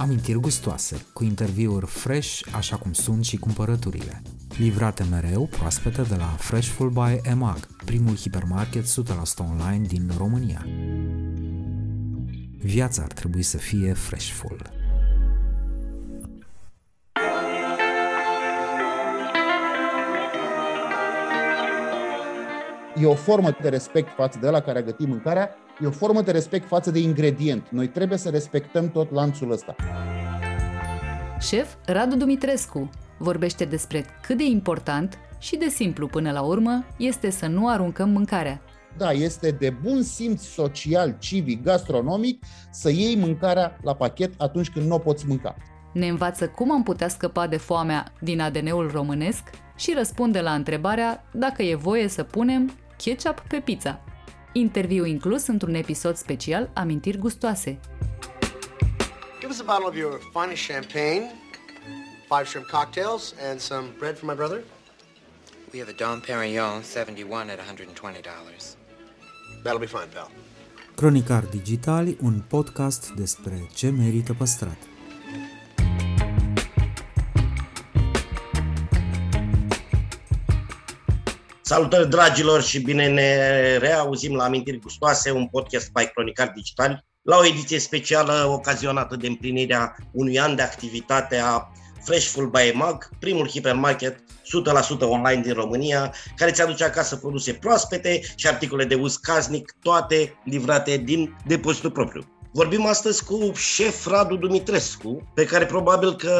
[0.00, 4.22] Amintiri gustoase, cu interviuri fresh, așa cum sunt și cumpărăturile.
[4.58, 8.86] Livrate mereu, proaspete de la Freshful by EMAG, primul hipermarket 100%
[9.38, 10.66] online din România.
[12.58, 14.78] Viața ar trebui să fie Freshful.
[23.00, 26.22] e o formă de respect față de la care a gătit mâncarea, e o formă
[26.22, 27.68] de respect față de ingredient.
[27.70, 29.76] Noi trebuie să respectăm tot lanțul ăsta.
[31.40, 37.30] Șef Radu Dumitrescu vorbește despre cât de important și de simplu până la urmă este
[37.30, 38.62] să nu aruncăm mâncarea.
[38.96, 44.86] Da, este de bun simț social, civic, gastronomic să iei mâncarea la pachet atunci când
[44.86, 45.56] nu o poți mânca.
[45.92, 49.42] Ne învață cum am putea scăpa de foamea din ADN-ul românesc
[49.76, 54.00] și răspunde la întrebarea dacă e voie să punem ketchup pe pizza.
[54.52, 57.78] Interviu inclus într-un episod special Amintiri gustoase.
[59.40, 61.22] Give us a bottle of your finest champagne,
[62.28, 64.62] five shrimp cocktails, and some bread for my brother.
[65.72, 68.76] We have a Dom Perignon 71 at $120.
[69.62, 70.30] That'll be fine, pal.
[70.94, 74.89] Cronicar Digitali, un podcast despre ce merită păstrat.
[81.70, 83.36] Salutări dragilor și bine ne
[83.76, 89.26] reauzim la Amintiri Gustoase, un podcast by Cronicar Digital, la o ediție specială ocazionată de
[89.26, 91.72] împlinirea unui an de activitate a
[92.04, 98.20] Freshful by Mag, primul hipermarket 100% online din România, care ți aduce acasă produse proaspete
[98.36, 102.39] și articole de uz casnic, toate livrate din depozitul propriu.
[102.52, 106.38] Vorbim astăzi cu șef Radu Dumitrescu, pe care probabil că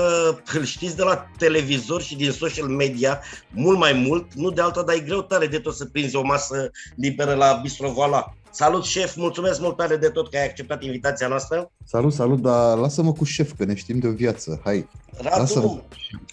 [0.54, 4.82] îl știți de la televizor și din social media mult mai mult, nu de alta,
[4.82, 8.34] dar e greu tare de tot să prinzi o masă liberă la Bistro Voila.
[8.50, 9.16] Salut, șef!
[9.16, 11.70] Mulțumesc mult tare de tot că ai acceptat invitația noastră.
[11.84, 14.60] Salut, salut, dar lasă-mă cu șef, că ne știm de o viață.
[14.64, 15.80] Hai, Radu, lasă-mă.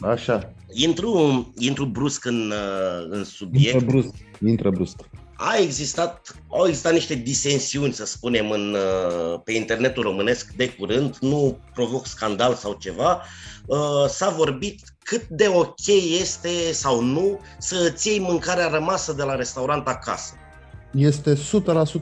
[0.09, 0.53] Așa.
[0.73, 2.53] Intru, intru brusc în,
[3.10, 3.73] în subiect.
[3.73, 4.10] Intră brusc.
[4.45, 4.95] Intră brusc
[5.37, 11.17] a existat, au existat niște disensiuni, să spunem, în, uh, pe internetul românesc de curând,
[11.20, 13.21] nu provoc scandal sau ceva,
[13.65, 15.87] uh, s-a vorbit cât de ok
[16.20, 20.33] este sau nu să îți iei mâncarea rămasă de la restaurant acasă.
[20.92, 21.37] Este 100%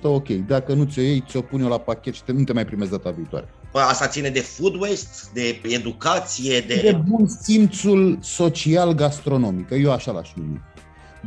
[0.02, 0.28] ok.
[0.28, 2.92] Dacă nu ți-o iei, ți-o pun eu la pachet și te, nu te mai primezi
[2.92, 3.48] data viitoare.
[3.72, 6.80] Păi asta ține de food waste, de educație, de...
[6.84, 10.62] De bun simțul social gastronomic, eu așa l-aș numi.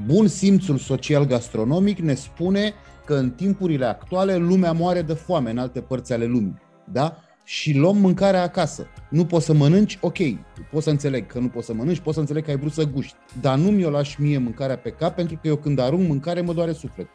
[0.06, 2.72] Bun simțul social gastronomic ne spune
[3.04, 6.56] că în timpurile actuale lumea moare de foame în alte părți ale lumii.
[6.92, 7.16] Da?
[7.44, 8.87] Și luăm mâncarea acasă.
[9.10, 10.16] Nu poți să mănânci, ok,
[10.70, 12.84] poți să înțeleg că nu poți să mănânci, poți să înțeleg că ai vrut să
[12.84, 13.16] guști.
[13.41, 16.53] Dar nu mi-o lași mie mâncarea pe cap pentru că eu când arunc mâncare mă
[16.53, 17.08] doare suflet.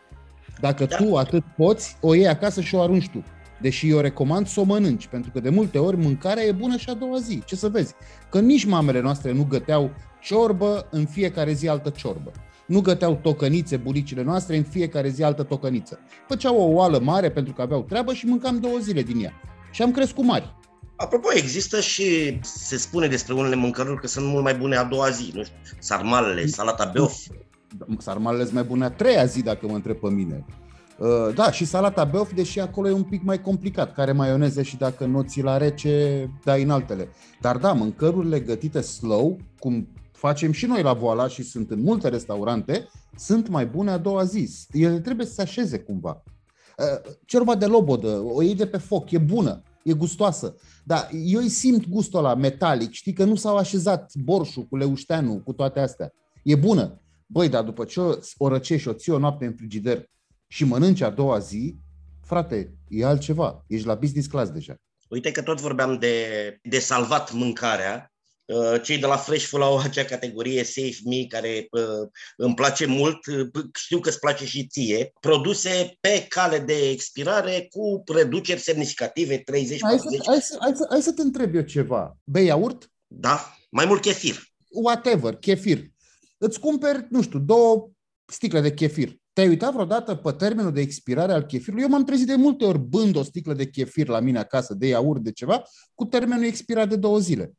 [0.60, 0.96] Dacă da.
[0.96, 3.24] tu atât poți, o iei acasă și o arunci tu.
[3.62, 6.90] Deși eu recomand să o mănânci, pentru că de multe ori mâncarea e bună și
[6.90, 7.42] a doua zi.
[7.46, 7.94] Ce să vezi?
[8.30, 9.92] Că nici mamele noastre nu găteau
[10.22, 12.32] ciorbă în fiecare zi altă ciorbă.
[12.68, 16.00] Nu găteau tocănițe bunicile noastre, în fiecare zi altă tocăniță.
[16.28, 19.34] Făceau o oală mare pentru că aveau treabă și mâncam două zile din ea.
[19.72, 20.56] Și am crescut mari.
[20.96, 25.10] Apropo, există și se spune despre unele mâncăruri că sunt mult mai bune a doua
[25.10, 27.16] zi, nu știu, sarmalele, salata beof.
[27.98, 30.46] Sarmalele sunt mai bune a treia zi, dacă mă întreb pe mine.
[30.98, 34.78] Uh, da, și salata beof, deși acolo e un pic mai complicat, care maioneze și
[34.78, 37.08] dacă nu ți la rece, dai în altele.
[37.42, 39.88] Dar da, mâncărurile gătite slow, cum
[40.28, 44.24] facem și noi la Voala și sunt în multe restaurante, sunt mai bune a doua
[44.24, 44.50] zi.
[44.72, 46.24] Ele trebuie să se așeze cumva.
[46.78, 50.56] Uh, ciorba de lobodă, o iei de pe foc, e bună, e gustoasă.
[50.84, 55.40] Dar eu îi simt gustul ăla metalic, știi că nu s-au așezat borșul cu leușteanul,
[55.40, 56.14] cu toate astea.
[56.44, 57.02] E bună.
[57.26, 58.00] Băi, dar după ce
[58.38, 60.10] o răcești și o ții o noapte în frigider
[60.48, 61.76] și mănânci a doua zi,
[62.22, 63.64] frate, e altceva.
[63.68, 64.76] Ești la business class deja.
[65.10, 66.26] Uite că tot vorbeam de,
[66.62, 68.13] de salvat mâncarea Uh,
[68.82, 73.64] cei de la Freshful au acea categorie Save Me, care uh, îmi place mult, uh,
[73.74, 79.44] știu că îți place și ție, produse pe cale de expirare cu reduceri semnificative, 30-40.
[79.44, 82.18] Hai, să, hai, să, hai, să, hai să te întreb eu ceva.
[82.24, 82.92] Bei iaurt?
[83.08, 84.44] Da, mai mult chefir.
[84.70, 85.92] Whatever, chefir.
[86.38, 87.90] Îți cumperi, nu știu, două
[88.26, 89.22] sticle de chefir.
[89.34, 91.84] Te-ai uitat vreodată pe termenul de expirare al chefirului?
[91.84, 94.88] Eu m-am trezit de multe ori bând o sticlă de chefir la mine acasă, de
[94.88, 95.64] iaurt, de ceva,
[95.94, 97.54] cu termenul expirat de două zile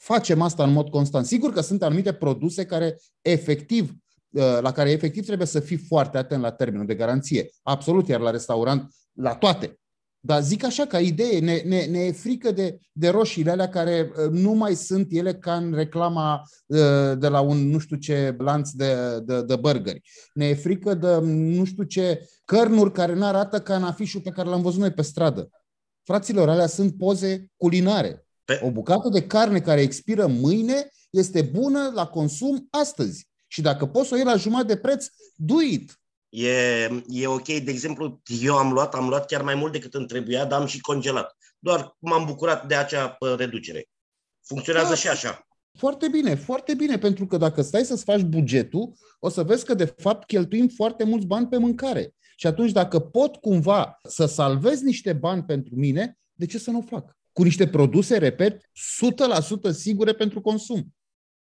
[0.00, 1.26] facem asta în mod constant.
[1.26, 3.90] Sigur că sunt anumite produse care efectiv
[4.30, 7.50] uh, la care efectiv trebuie să fii foarte atent la termenul de garanție.
[7.62, 9.74] Absolut, iar la restaurant, la toate.
[10.22, 14.10] Dar zic așa, ca idee, ne, ne, ne e frică de, de roșiile alea care
[14.10, 16.78] uh, nu mai sunt ele ca în reclama uh,
[17.18, 20.00] de la un nu știu ce lanț de, de, de burgeri.
[20.34, 24.30] Ne e frică de nu știu ce cărnuri care nu arată ca în afișul pe
[24.30, 25.50] care l-am văzut noi pe stradă.
[26.02, 28.60] Fraților, alea sunt poze culinare Pe...
[28.62, 33.28] O bucată de carne care expiră mâine este bună la consum astăzi.
[33.46, 36.00] Și dacă poți să o iei la jumătate de preț, do it.
[36.28, 40.06] E, e ok, de exemplu, eu am luat, am luat chiar mai mult decât îmi
[40.06, 41.36] trebuia, dar am și congelat.
[41.58, 43.88] Doar m-am bucurat de acea reducere.
[44.46, 45.46] Funcționează da, și așa.
[45.78, 49.74] Foarte bine, foarte bine, pentru că dacă stai să-ți faci bugetul, o să vezi că
[49.74, 52.14] de fapt cheltuim foarte mulți bani pe mâncare.
[52.36, 56.78] Și atunci dacă pot cumva să salvez niște bani pentru mine, de ce să nu
[56.78, 57.18] o fac?
[57.32, 58.70] Cu niște produse, repet,
[59.70, 60.94] 100% sigure pentru consum.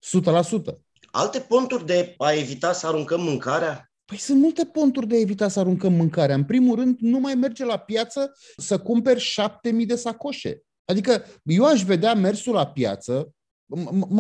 [0.06, 0.78] 100%.
[1.10, 3.92] Alte ponturi de a evita să aruncăm mâncarea?
[4.04, 6.34] Păi sunt multe ponturi de a evita să aruncăm mâncarea.
[6.34, 10.62] În primul rând, nu mai merge la piață să cumperi șapte mii de sacoșe.
[10.84, 13.32] Adică eu aș vedea mersul la piață,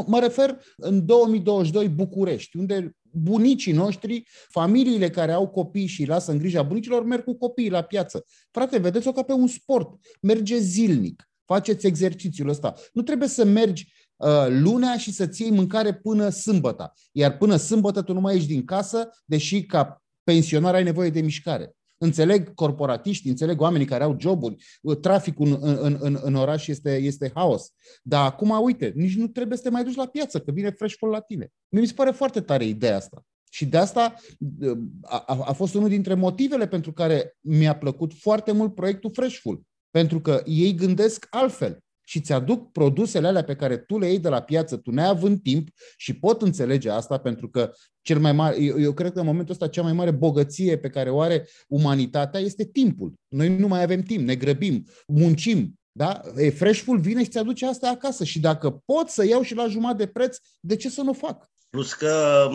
[0.06, 6.38] mă refer în 2022 București, unde bunicii noștri, familiile care au copii și lasă în
[6.38, 8.24] grija bunicilor, merg cu copiii la piață.
[8.50, 9.88] Frate, vedeți-o ca pe un sport.
[10.20, 11.27] Merge zilnic.
[11.48, 12.74] Faceți exercițiul ăsta.
[12.92, 16.92] Nu trebuie să mergi uh, lunea și să-ți iei mâncare până sâmbătă.
[17.12, 21.20] Iar până sâmbătă tu nu mai ieși din casă, deși ca pensionar ai nevoie de
[21.20, 21.72] mișcare.
[21.98, 26.96] Înțeleg corporatiști, înțeleg oamenii care au joburi, uh, traficul în, în, în, în oraș este,
[26.96, 27.72] este haos.
[28.02, 30.94] Dar acum, uite, nici nu trebuie să te mai duci la piață, că vine fresh
[31.10, 31.52] la tine.
[31.68, 33.24] Mi se pare foarte tare ideea asta.
[33.50, 34.14] Și de asta
[34.60, 39.66] uh, a, a fost unul dintre motivele pentru care mi-a plăcut foarte mult proiectul Freshful.
[39.90, 44.18] Pentru că ei gândesc altfel și ți aduc produsele alea pe care tu le iei
[44.18, 48.62] de la piață, tu neavând timp și pot înțelege asta pentru că cel mai mare,
[48.62, 51.48] eu, eu cred că în momentul ăsta cea mai mare bogăție pe care o are
[51.68, 53.14] umanitatea este timpul.
[53.28, 56.20] Noi nu mai avem timp, ne grăbim, muncim, da?
[56.36, 59.66] E, Freshful vine și ți aduce asta acasă și dacă pot să iau și la
[59.66, 61.50] jumătate de preț, de ce să nu fac?
[61.70, 62.48] Plus că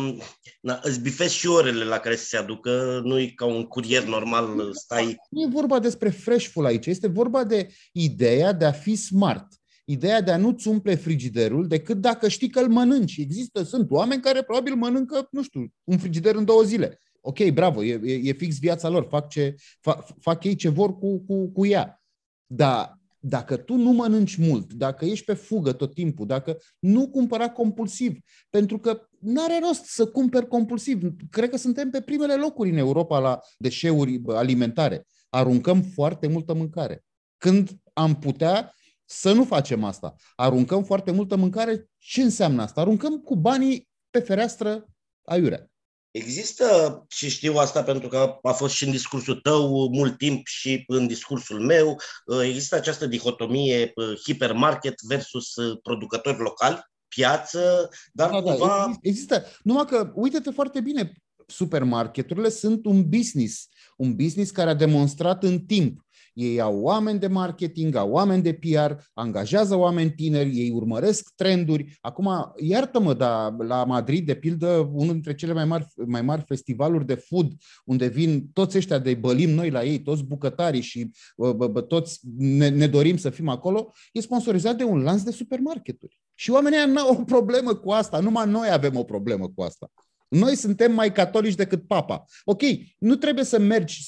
[0.61, 4.03] na, îți bifezi și orele la care să se aducă, nu e ca un curier
[4.03, 5.15] normal, stai...
[5.29, 9.47] Nu e vorba despre freshful aici, este vorba de ideea de a fi smart.
[9.85, 13.17] Ideea de a nu-ți umple frigiderul decât dacă știi că îl mănânci.
[13.17, 16.99] Există, sunt oameni care probabil mănâncă, nu știu, un frigider în două zile.
[17.21, 20.97] Ok, bravo, e, e, e fix viața lor, fac, ce, fac, fac ei ce vor
[20.97, 22.03] cu, cu, cu ea.
[22.45, 27.49] Dar dacă tu nu mănânci mult, dacă ești pe fugă tot timpul, dacă nu cumpăra
[27.49, 28.17] compulsiv,
[28.49, 31.01] pentru că nu are rost să cumperi compulsiv.
[31.29, 35.07] Cred că suntem pe primele locuri în Europa la deșeuri alimentare.
[35.29, 37.03] Aruncăm foarte multă mâncare.
[37.37, 38.73] Când am putea
[39.05, 40.15] să nu facem asta.
[40.35, 41.89] Aruncăm foarte multă mâncare.
[41.97, 42.81] Ce înseamnă asta?
[42.81, 44.85] Aruncăm cu banii pe fereastră
[45.23, 45.71] aiurea.
[46.13, 50.83] Există, și știu asta pentru că a fost și în discursul tău mult timp și
[50.87, 51.99] în discursul meu,
[52.43, 53.93] există această dihotomie
[54.25, 58.67] hipermarket versus producători locali, piață, dar da, da cumva...
[58.67, 59.45] Da, există.
[59.63, 61.13] Numai că, uite-te foarte bine,
[61.47, 63.67] supermarketurile sunt un business,
[63.97, 66.02] un business care a demonstrat în timp
[66.33, 71.97] ei au oameni de marketing, au oameni de PR, angajează oameni tineri, ei urmăresc trenduri.
[72.01, 77.05] Acum, iartă-mă, dar la Madrid, de pildă, unul dintre cele mai mari, mai mari festivaluri
[77.05, 77.51] de food,
[77.85, 81.81] unde vin toți ăștia de bălim noi la ei, toți bucătarii și bă, bă, bă,
[81.81, 86.21] toți ne, ne dorim să fim acolo, e sponsorizat de un lanț de supermarketuri.
[86.33, 89.91] Și oamenii nu au o problemă cu asta, numai noi avem o problemă cu asta.
[90.33, 92.25] Noi suntem mai catolici decât papa.
[92.43, 92.61] Ok,
[92.97, 94.01] nu trebuie să mergi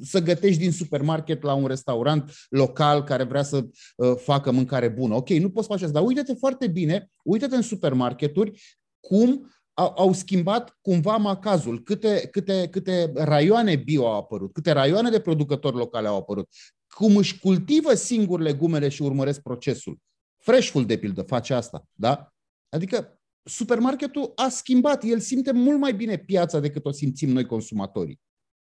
[0.00, 3.64] să gătești din supermarket la un restaurant local care vrea să
[3.96, 5.14] uh, facă mâncare bună.
[5.14, 8.62] Ok, nu poți face asta, dar uite-te foarte bine, uite-te în supermarketuri
[9.00, 15.10] cum au, au schimbat cumva macazul, câte, câte, câte raioane bio au apărut, câte raioane
[15.10, 16.48] de producători locale au apărut,
[16.94, 19.98] cum își cultivă singur legumele și urmăresc procesul.
[20.38, 21.84] Freshful, de pildă, face asta.
[21.92, 22.32] Da?
[22.68, 25.04] Adică supermarketul a schimbat.
[25.04, 28.20] El simte mult mai bine piața decât o simțim noi consumatorii.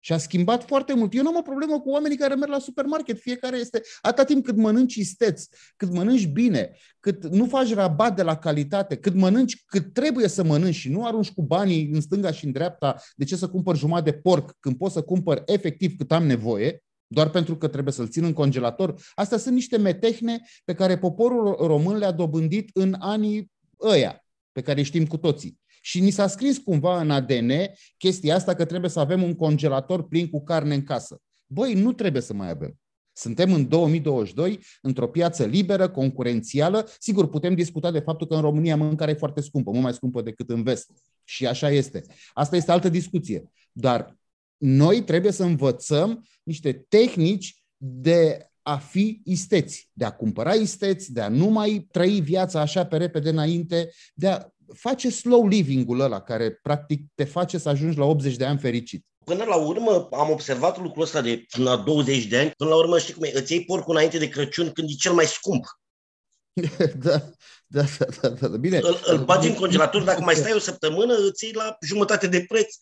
[0.03, 1.13] Și a schimbat foarte mult.
[1.13, 3.19] Eu nu am o problemă cu oamenii care merg la supermarket.
[3.19, 8.21] Fiecare este, atâta timp cât mănânci isteț, cât mănânci bine, cât nu faci rabat de
[8.21, 12.31] la calitate, cât mănânci cât trebuie să mănânci și nu arunci cu banii în stânga
[12.31, 15.95] și în dreapta, de ce să cumpăr jumătate de porc când pot să cumpăr efectiv
[15.97, 19.01] cât am nevoie, doar pentru că trebuie să-l țin în congelator.
[19.13, 23.51] Astea sunt niște metehne pe care poporul român le-a dobândit în anii
[23.81, 24.20] ăia
[24.51, 25.59] pe care știm cu toții.
[25.81, 27.51] Și ni s-a scris cumva în ADN
[27.97, 31.21] chestia asta că trebuie să avem un congelator plin cu carne în casă.
[31.45, 32.79] Băi, nu trebuie să mai avem.
[33.13, 36.87] Suntem în 2022, într-o piață liberă, concurențială.
[36.99, 40.21] Sigur, putem discuta de faptul că în România mâncarea e foarte scumpă, mult mai scumpă
[40.21, 40.91] decât în vest.
[41.23, 42.01] Și așa este.
[42.33, 43.51] Asta este altă discuție.
[43.71, 44.17] Dar
[44.57, 51.21] noi trebuie să învățăm niște tehnici de a fi isteți, de a cumpăra isteți, de
[51.21, 56.21] a nu mai trăi viața așa pe repede înainte, de a face slow living-ul ăla
[56.21, 59.05] care practic te face să ajungi la 80 de ani fericit.
[59.25, 62.99] Până la urmă am observat lucrul ăsta de la 20 de ani, până la urmă
[62.99, 65.65] știi cum e, îți iei porcul înainte de Crăciun când e cel mai scump.
[67.03, 67.29] da,
[67.75, 67.83] da,
[68.21, 68.77] da, da, da, bine.
[68.77, 72.45] Îl, îl bagi în congelator, dacă mai stai o săptămână, îți iei la jumătate de
[72.47, 72.75] preț.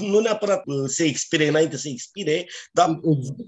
[0.00, 3.00] Nu neapărat uh, se expire înainte să expire, dar...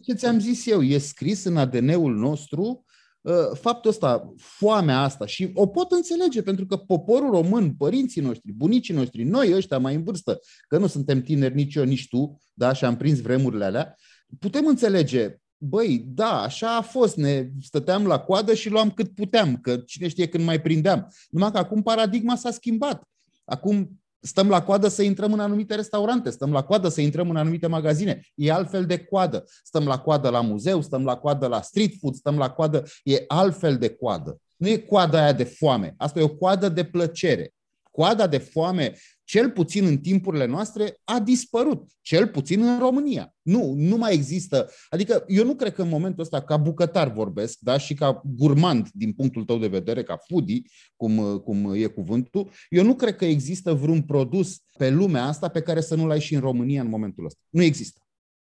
[0.03, 2.85] Ce ți-am zis eu, e scris în ADN-ul nostru
[3.21, 8.53] uh, faptul ăsta, foamea asta și o pot înțelege pentru că poporul român, părinții noștri,
[8.53, 10.39] bunicii noștri, noi ăștia mai în vârstă,
[10.69, 13.95] că nu suntem tineri nici eu, nici tu, da, și am prins vremurile alea,
[14.39, 19.57] putem înțelege băi, da, așa a fost, ne stăteam la coadă și luam cât puteam,
[19.57, 21.13] că cine știe când mai prindeam.
[21.31, 23.03] Numai că acum paradigma s-a schimbat.
[23.45, 27.37] Acum stăm la coadă să intrăm în anumite restaurante, stăm la coadă să intrăm în
[27.37, 28.21] anumite magazine.
[28.35, 29.45] E altfel de coadă.
[29.63, 33.25] Stăm la coadă la muzeu, stăm la coadă la street food, stăm la coadă, e
[33.27, 34.41] altfel de coadă.
[34.57, 37.55] Nu e coada aia de foame, asta e o coadă de plăcere.
[37.91, 38.95] Coada de foame
[39.27, 43.35] cel puțin în timpurile noastre, a dispărut, cel puțin în România.
[43.43, 44.71] Nu, nu mai există.
[44.89, 48.89] Adică eu nu cred că în momentul ăsta, ca bucătar vorbesc, da, și ca gurmand
[48.93, 50.63] din punctul tău de vedere, ca foodie,
[50.97, 55.63] cum, cum e cuvântul, eu nu cred că există vreun produs pe lumea asta pe
[55.63, 57.41] care să nu-l ai și în România în momentul ăsta.
[57.49, 58.01] Nu există.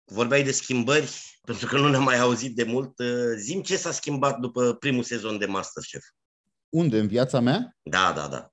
[0.05, 2.93] Vorbeai de schimbări, pentru că nu ne-am mai auzit de mult.
[3.39, 6.05] Zim ce s-a schimbat după primul sezon de Masterchef.
[6.69, 6.99] Unde?
[6.99, 7.77] În viața mea?
[7.83, 8.53] Da, da, da.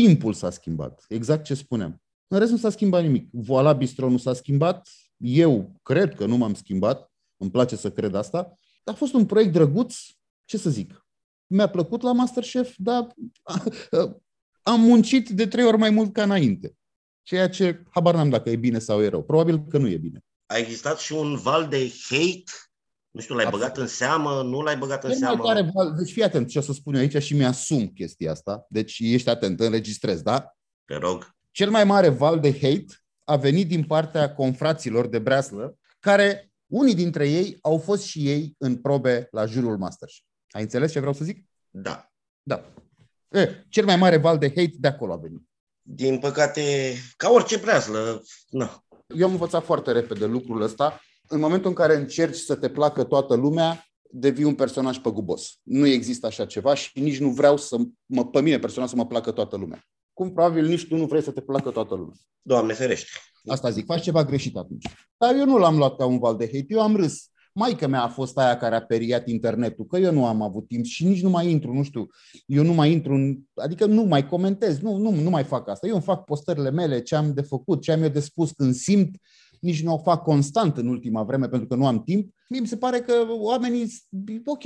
[0.00, 2.02] Timpul s-a schimbat, exact ce spuneam.
[2.26, 3.28] În rest nu s-a schimbat nimic.
[3.32, 8.14] Voila Bistro nu s-a schimbat, eu cred că nu m-am schimbat, îmi place să cred
[8.14, 8.58] asta.
[8.84, 9.96] A fost un proiect drăguț,
[10.44, 11.06] ce să zic.
[11.46, 13.06] Mi-a plăcut la Masterchef, dar
[14.72, 16.76] am muncit de trei ori mai mult ca înainte.
[17.22, 19.22] Ceea ce habar n-am dacă e bine sau e rău.
[19.22, 20.24] Probabil că nu e bine.
[20.46, 22.52] A existat și un val de hate
[23.14, 25.42] nu știu, l-ai băgat în seamă, nu l-ai băgat în Cel seamă?
[25.42, 28.66] Mai tare, deci fii atent ce o să spun eu aici și mi-asum chestia asta.
[28.68, 30.54] Deci ești atent, înregistrez, da?
[30.84, 31.34] Te rog.
[31.50, 32.86] Cel mai mare val de hate
[33.24, 38.54] a venit din partea confraților de breaslă, care unii dintre ei au fost și ei
[38.58, 40.24] în probe la jurul Masterchef.
[40.50, 41.46] Ai înțeles ce vreau să zic?
[41.70, 42.12] Da.
[42.42, 42.64] Da.
[43.28, 45.42] E, cel mai mare val de hate de acolo a venit.
[45.82, 48.84] Din păcate, ca orice breaslă, na.
[49.16, 53.04] Eu am învățat foarte repede lucrul ăsta în momentul în care încerci să te placă
[53.04, 55.58] toată lumea, devii un personaj păgubos.
[55.62, 57.76] Nu există așa ceva și nici nu vreau să
[58.06, 59.84] mă, pe mine personal să mă placă toată lumea.
[60.12, 62.14] Cum probabil nici tu nu vrei să te placă toată lumea.
[62.42, 63.08] Doamne ferește.
[63.46, 64.86] Asta zic, faci ceva greșit atunci.
[65.16, 67.28] Dar eu nu l-am luat ca un val de hate, eu am râs.
[67.54, 70.84] Maica mea a fost aia care a periat internetul, că eu nu am avut timp
[70.84, 72.06] și nici nu mai intru, nu știu,
[72.46, 75.86] eu nu mai intru, în, adică nu mai comentez, nu, nu, nu mai fac asta.
[75.86, 78.74] Eu îmi fac postările mele, ce am de făcut, ce am eu de spus când
[78.74, 79.16] simt,
[79.64, 82.34] nici nu o fac constant în ultima vreme pentru că nu am timp.
[82.48, 83.92] Mie mi se pare că oamenii,
[84.44, 84.64] ok,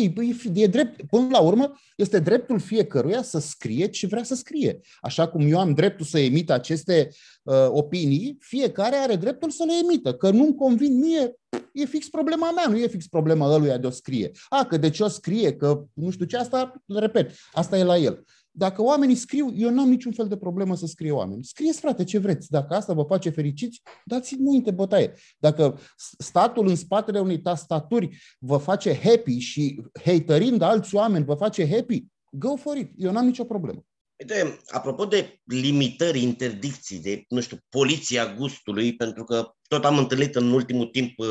[0.55, 4.81] e drept, până la urmă, este dreptul fiecăruia să scrie ce vrea să scrie.
[5.01, 7.09] Așa cum eu am dreptul să emit aceste
[7.43, 10.15] uh, opinii, fiecare are dreptul să le emită.
[10.15, 11.37] Că nu-mi convin mie,
[11.73, 14.31] e fix problema mea, nu e fix problema ăluia de o scrie.
[14.49, 17.97] A, că de ce o scrie, că nu știu ce, asta, repet, asta e la
[17.97, 18.25] el.
[18.59, 21.45] Dacă oamenii scriu, eu n-am niciun fel de problemă să scrie oameni.
[21.45, 22.51] Scrieți, frate, ce vreți.
[22.51, 25.13] Dacă asta vă face fericiți, dați înainte bătaie.
[25.39, 25.79] Dacă
[26.19, 32.05] statul în spatele unei tastaturi vă face happy și haterind alți oameni vă face happy,
[32.31, 32.91] go for it.
[32.97, 33.85] Eu n-am nicio problemă.
[34.21, 40.35] Uite, apropo de limitări, interdicții, de, nu știu, poliția gustului, pentru că tot am întâlnit
[40.35, 41.29] în ultimul timp uh,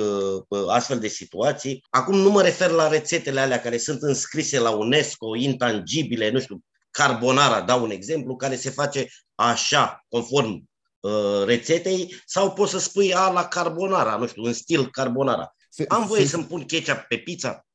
[0.47, 1.83] uh, astfel de situații.
[1.89, 6.63] Acum nu mă refer la rețetele alea care sunt înscrise la UNESCO, intangibile, nu știu,
[6.97, 13.13] carbonara, dau un exemplu, care se face așa, conform uh, rețetei, sau poți să spui
[13.13, 15.55] a la carbonara, nu știu, în stil carbonara.
[15.69, 16.27] Se, Am voie se...
[16.27, 17.65] să-mi pun ketchup pe pizza?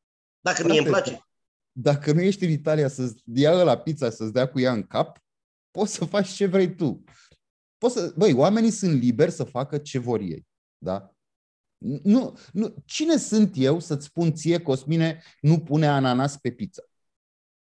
[0.40, 1.26] Dacă mie îmi place.
[1.72, 5.18] Dacă nu ești în Italia să-ți dea la pizza, să-ți dea cu ea în cap,
[5.70, 7.04] poți să faci ce vrei tu.
[7.78, 10.46] Poți să, băi, oamenii sunt liberi să facă ce vor ei.
[10.78, 11.14] Da?
[12.02, 12.74] Nu, nu.
[12.84, 16.82] Cine sunt eu să-ți spun ție, Cosmine, nu pune ananas pe pizza?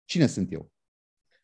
[0.06, 0.72] Cine sunt eu?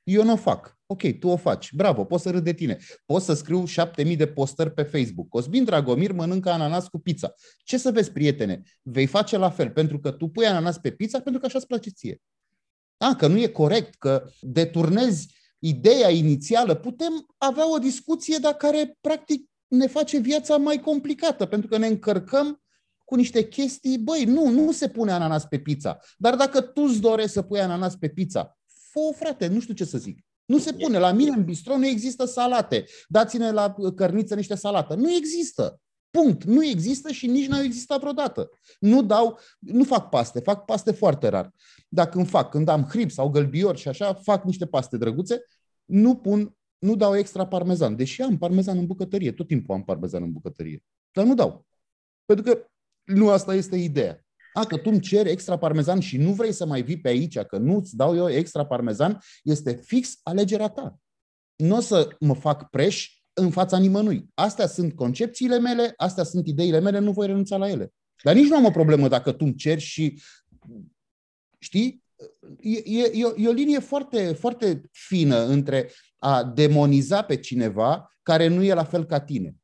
[0.05, 0.77] Eu nu o fac.
[0.85, 1.73] Ok, tu o faci.
[1.73, 2.77] Bravo, poți să râd de tine.
[3.05, 5.27] Poți să scriu șapte mii de postări pe Facebook.
[5.27, 7.33] Cosmin Dragomir mănâncă ananas cu pizza.
[7.57, 8.61] Ce să vezi, prietene?
[8.81, 11.67] Vei face la fel, pentru că tu pui ananas pe pizza pentru că așa îți
[11.67, 12.21] place ție.
[12.97, 16.73] A, că nu e corect, că deturnezi ideea inițială.
[16.73, 21.87] Putem avea o discuție, dar care practic ne face viața mai complicată, pentru că ne
[21.87, 22.61] încărcăm
[23.03, 25.97] cu niște chestii, băi, nu, nu se pune ananas pe pizza.
[26.17, 28.57] Dar dacă tu îți dorești să pui ananas pe pizza,
[28.95, 30.19] fă frate, nu știu ce să zic.
[30.45, 30.97] Nu se pune.
[30.97, 32.85] La mine în bistro nu există salate.
[33.07, 34.95] Dați-ne la cărniță niște salată.
[34.95, 35.79] Nu există.
[36.09, 36.43] Punct.
[36.43, 38.49] Nu există și nici n-au existat vreodată.
[38.79, 41.53] Nu dau, nu fac paste, fac paste foarte rar.
[41.89, 45.45] Dacă îmi fac, când am hrib sau gălbiori și așa, fac niște paste drăguțe,
[45.85, 47.95] nu pun, nu dau extra parmezan.
[47.95, 50.83] Deși am parmezan în bucătărie, tot timpul am parmezan în bucătărie.
[51.11, 51.65] Dar nu dau.
[52.25, 52.67] Pentru că
[53.03, 54.24] nu asta este ideea.
[54.55, 57.39] A, că tu îmi ceri extra parmezan și nu vrei să mai vii pe aici,
[57.39, 60.99] că nu-ți dau eu extra parmezan, este fix alegerea ta.
[61.55, 64.27] Nu o să mă fac preș în fața nimănui.
[64.33, 67.93] Astea sunt concepțiile mele, astea sunt ideile mele, nu voi renunța la ele.
[68.23, 70.21] Dar nici nu am o problemă dacă tu îmi ceri și,
[71.59, 72.03] știi,
[72.59, 78.63] e, e, e o linie foarte, foarte fină între a demoniza pe cineva care nu
[78.63, 79.55] e la fel ca tine.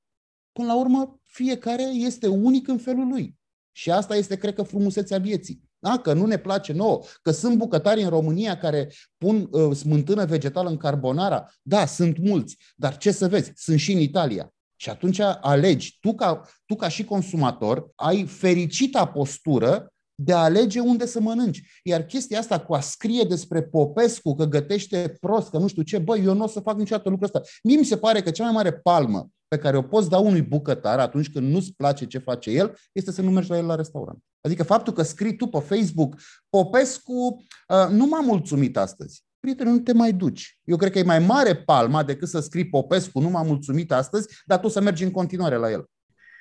[0.52, 3.40] Până la urmă, fiecare este unic în felul lui.
[3.72, 5.70] Și asta este, cred că, frumusețea vieții.
[5.80, 6.00] Da?
[6.00, 10.70] Că nu ne place nouă, că sunt bucătari în România care pun uh, smântână vegetală
[10.70, 11.52] în carbonara.
[11.62, 14.54] Da, sunt mulți, dar ce să vezi, sunt și în Italia.
[14.76, 19.91] Și atunci alegi, tu ca, tu ca și consumator, ai fericita postură
[20.24, 21.64] de a alege unde să mănânci.
[21.84, 25.98] Iar chestia asta cu a scrie despre Popescu că gătește prost, că nu știu ce,
[25.98, 27.50] băi, eu nu o să fac niciodată lucrul ăsta.
[27.64, 30.42] Mie mi se pare că cea mai mare palmă pe care o poți da unui
[30.42, 33.76] bucătar atunci când nu-ți place ce face el, este să nu mergi la el la
[33.76, 34.20] restaurant.
[34.42, 36.16] Adică faptul că scrii tu pe Facebook,
[36.50, 39.24] Popescu, uh, nu m-a mulțumit astăzi.
[39.40, 40.60] Prietene, nu te mai duci.
[40.64, 44.28] Eu cred că e mai mare palma decât să scrii Popescu, nu m-a mulțumit astăzi,
[44.46, 45.86] dar tu să mergi în continuare la el.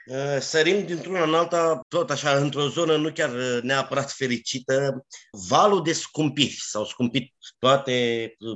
[0.07, 5.07] Uh, sărim dintr-una în alta, tot așa, într-o zonă nu chiar uh, neapărat fericită,
[5.49, 6.57] valul de scumpiri.
[6.59, 7.93] S-au scumpit toate,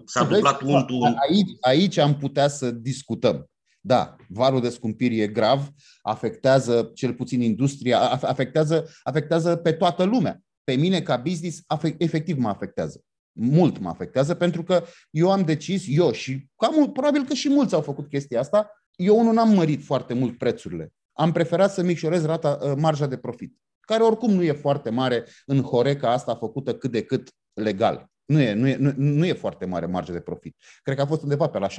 [0.04, 1.16] s-a dublat untul.
[1.28, 3.48] Aici, aici am putea să discutăm.
[3.80, 5.68] Da, valul de scumpiri e grav,
[6.02, 10.40] afectează cel puțin industria, afectează, afectează pe toată lumea.
[10.64, 11.60] Pe mine, ca business,
[11.98, 13.00] efectiv mă afectează.
[13.32, 17.74] Mult mă afectează pentru că eu am decis, eu și cam, probabil că și mulți
[17.74, 20.92] au făcut chestia asta, eu unul n-am mărit foarte mult prețurile.
[21.14, 25.25] Am preferat să micșorez rata, ă, marja de profit, care oricum nu e foarte mare
[25.47, 28.09] în Horeca asta făcută cât de cât legal.
[28.25, 30.56] Nu e, nu, e, nu, nu e foarte mare marge de profit.
[30.83, 31.73] Cred că a fost undeva pe la 6-7%.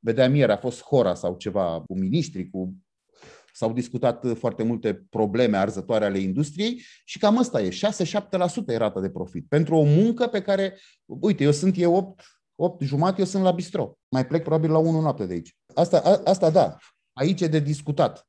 [0.00, 2.74] Vedeam ieri, a fost Hora sau ceva cu miniștri, cu
[3.52, 7.72] s-au discutat foarte multe probleme arzătoare ale industriei și cam asta e, 6-7%
[8.66, 9.48] e rata de profit.
[9.48, 12.22] Pentru o muncă pe care, uite, eu sunt eu 8,
[12.54, 13.98] 8 jumate, eu sunt la bistro.
[14.08, 15.56] Mai plec probabil la 1 noapte de aici.
[15.74, 16.76] Asta, a, asta da,
[17.12, 18.28] aici e de discutat.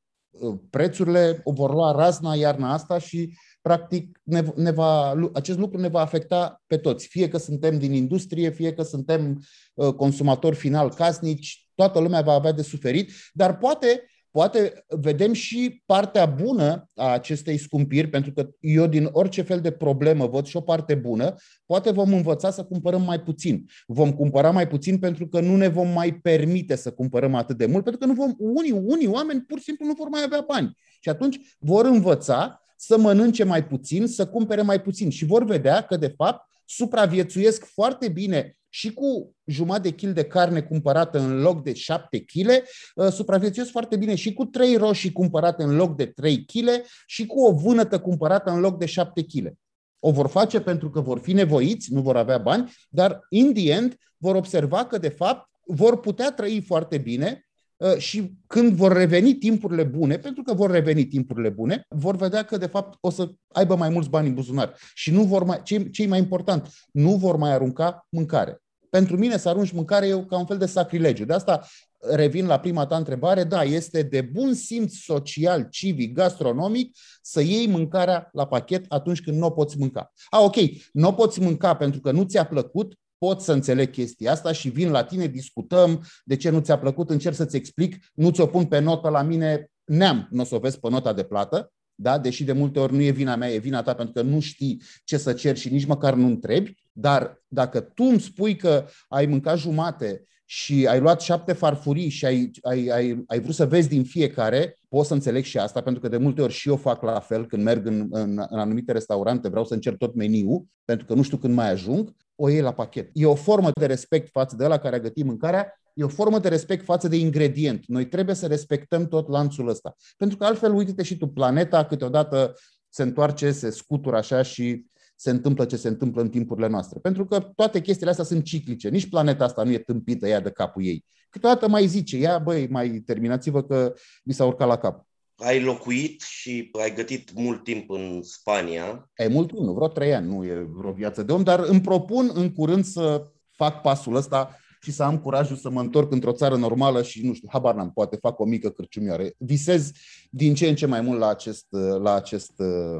[0.70, 5.88] Prețurile o vor lua razna iarna asta și practic ne, ne va, acest lucru ne
[5.88, 10.94] va afecta pe toți, fie că suntem din industrie, fie că suntem uh, consumatori final
[10.94, 17.12] casnici, toată lumea va avea de suferit, dar poate poate vedem și partea bună a
[17.12, 21.34] acestei scumpiri, pentru că eu din orice fel de problemă văd și o parte bună,
[21.66, 23.66] poate vom învăța să cumpărăm mai puțin.
[23.86, 27.66] Vom cumpăra mai puțin pentru că nu ne vom mai permite să cumpărăm atât de
[27.66, 30.44] mult, pentru că nu vom, unii, unii oameni pur și simplu nu vor mai avea
[30.46, 30.76] bani.
[31.00, 35.80] Și atunci vor învăța să mănânce mai puțin, să cumpere mai puțin și vor vedea
[35.80, 41.40] că, de fapt, supraviețuiesc foarte bine și cu jumătate de kil de carne cumpărată în
[41.40, 42.48] loc de 7 kg,
[42.94, 46.68] uh, supraviețuiesc foarte bine și cu 3 roșii cumpărate în loc de 3 kg
[47.06, 49.52] și cu o vânătă cumpărată în loc de 7 kg.
[49.98, 53.72] O vor face pentru că vor fi nevoiți, nu vor avea bani, dar in the
[53.72, 57.51] end vor observa că de fapt vor putea trăi foarte bine Uh,
[57.98, 62.56] și când vor reveni timpurile bune, pentru că vor reveni timpurile bune, vor vedea că
[62.56, 65.88] de fapt o să aibă mai mulți bani în buzunar și nu vor mai, ce,
[65.88, 68.62] ce mai important, nu vor mai arunca mâncare.
[68.90, 71.24] Pentru mine să arunci mâncare e ca un fel de sacrilegiu.
[71.24, 71.66] De asta
[72.10, 77.66] revin la prima ta întrebare, da, este de bun simț social, civic, gastronomic să iei
[77.66, 80.12] mâncarea la pachet atunci când nu o poți mânca.
[80.30, 80.56] A, ok,
[80.92, 84.68] nu o poți mânca pentru că nu ți-a plăcut, pot să înțeleg chestia asta și
[84.68, 88.64] vin la tine, discutăm de ce nu ți-a plăcut, încerc să-ți explic, nu ți-o pun
[88.64, 92.18] pe notă la mine, neam, nu o să o vezi pe nota de plată, da?
[92.18, 94.82] deși de multe ori nu e vina mea, e vina ta pentru că nu știi
[95.04, 99.26] ce să ceri și nici măcar nu întrebi, dar dacă tu îmi spui că ai
[99.26, 103.88] mâncat jumate și ai luat șapte farfurii și ai, ai, ai, ai vrut să vezi
[103.88, 107.02] din fiecare, pot să înțeleg și asta, pentru că de multe ori și eu fac
[107.02, 111.06] la fel când merg în, în, în anumite restaurante, vreau să încerc tot meniul, pentru
[111.06, 113.10] că nu știu când mai ajung, o iei la pachet.
[113.12, 116.38] E o formă de respect față de la care a gătit mâncarea, e o formă
[116.38, 117.84] de respect față de ingredient.
[117.86, 119.96] Noi trebuie să respectăm tot lanțul ăsta.
[120.16, 122.54] Pentru că altfel, uite-te și tu, planeta câteodată
[122.88, 124.86] se întoarce, se scutură așa și
[125.22, 126.98] se întâmplă ce se întâmplă în timpurile noastre.
[126.98, 128.88] Pentru că toate chestiile astea sunt ciclice.
[128.88, 131.04] Nici planeta asta nu e tâmpită ea de capul ei.
[131.30, 135.06] Câteodată mai zice, ia băi, mai terminați-vă că vi s-a urcat la cap.
[135.36, 139.10] Ai locuit și ai gătit mult timp în Spania.
[139.14, 141.80] E mult timp, nu, vreo trei ani, nu e vreo viață de om, dar îmi
[141.80, 146.32] propun în curând să fac pasul ăsta și să am curajul să mă întorc într-o
[146.32, 149.24] țară normală și, nu știu, habar n-am, poate fac o mică cârciumioară.
[149.38, 149.90] Visez
[150.30, 151.66] din ce în ce mai mult la acest,
[152.02, 152.52] la acest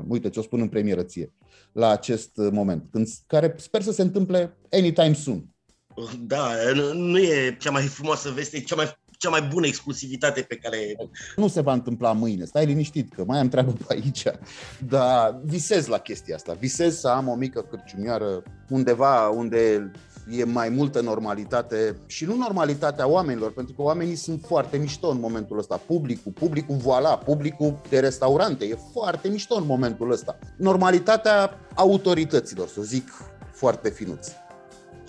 [0.08, 1.32] uite ce o spun în premieră ție,
[1.72, 5.46] la acest moment, când, care sper să se întâmple anytime soon.
[6.26, 6.48] Da,
[6.94, 10.96] nu e cea mai frumoasă veste, cea mai cea mai bună exclusivitate pe care...
[11.36, 14.22] Nu se va întâmpla mâine, stai liniștit că mai am treabă pe aici.
[14.88, 19.90] Dar visez la chestia asta, visez să am o mică cârciumioară undeva unde
[20.30, 25.20] e mai multă normalitate și nu normalitatea oamenilor, pentru că oamenii sunt foarte mișto în
[25.20, 25.80] momentul ăsta.
[25.86, 30.38] Publicul, publicul voila, publicul de restaurante e foarte mișto în momentul ăsta.
[30.56, 33.08] Normalitatea autorităților, să zic
[33.52, 34.28] foarte finuț.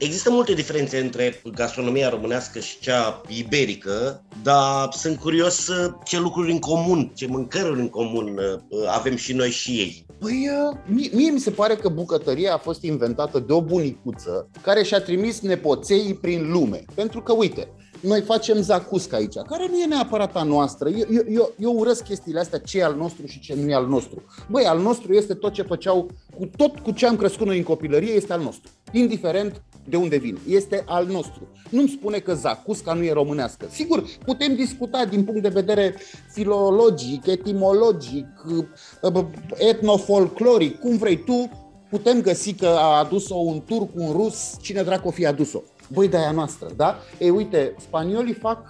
[0.04, 6.52] Există multe diferențe între gastronomia românească și cea iberică, dar sunt curios uh, ce lucruri
[6.52, 10.06] în comun, ce mâncăruri în comun uh, avem și noi și ei.
[10.20, 14.50] Păi, uh, mie, mie mi se pare că bucătăria a fost inventată de o bunicuță
[14.62, 16.84] care și-a trimis nepoței prin lume.
[16.96, 17.68] Pentru că, uite,
[18.00, 20.90] noi facem zacusca aici, care nu e neapărat a noastră.
[20.90, 23.74] Eu, eu, eu, eu urăsc chestiile astea, ce e al nostru și ce nu e
[23.74, 24.24] al nostru.
[24.50, 27.64] Băi, al nostru este tot ce făceau, cu tot cu ce am crescut noi în
[27.64, 28.72] copilărie, este al nostru.
[28.92, 30.40] Indiferent de unde vine.
[30.48, 31.48] Este al nostru.
[31.70, 33.66] Nu-mi spune că zacusca nu e românească.
[33.70, 35.96] Sigur, putem discuta din punct de vedere
[36.32, 38.28] filologic, etimologic,
[39.58, 41.50] etnofolcloric, cum vrei tu,
[41.90, 45.62] putem găsi că a adus-o un turc, un rus, cine dracu o fi adus-o.
[45.94, 46.98] Băi, de aia noastră, da?
[47.20, 48.68] Ei, uite, spaniolii fac,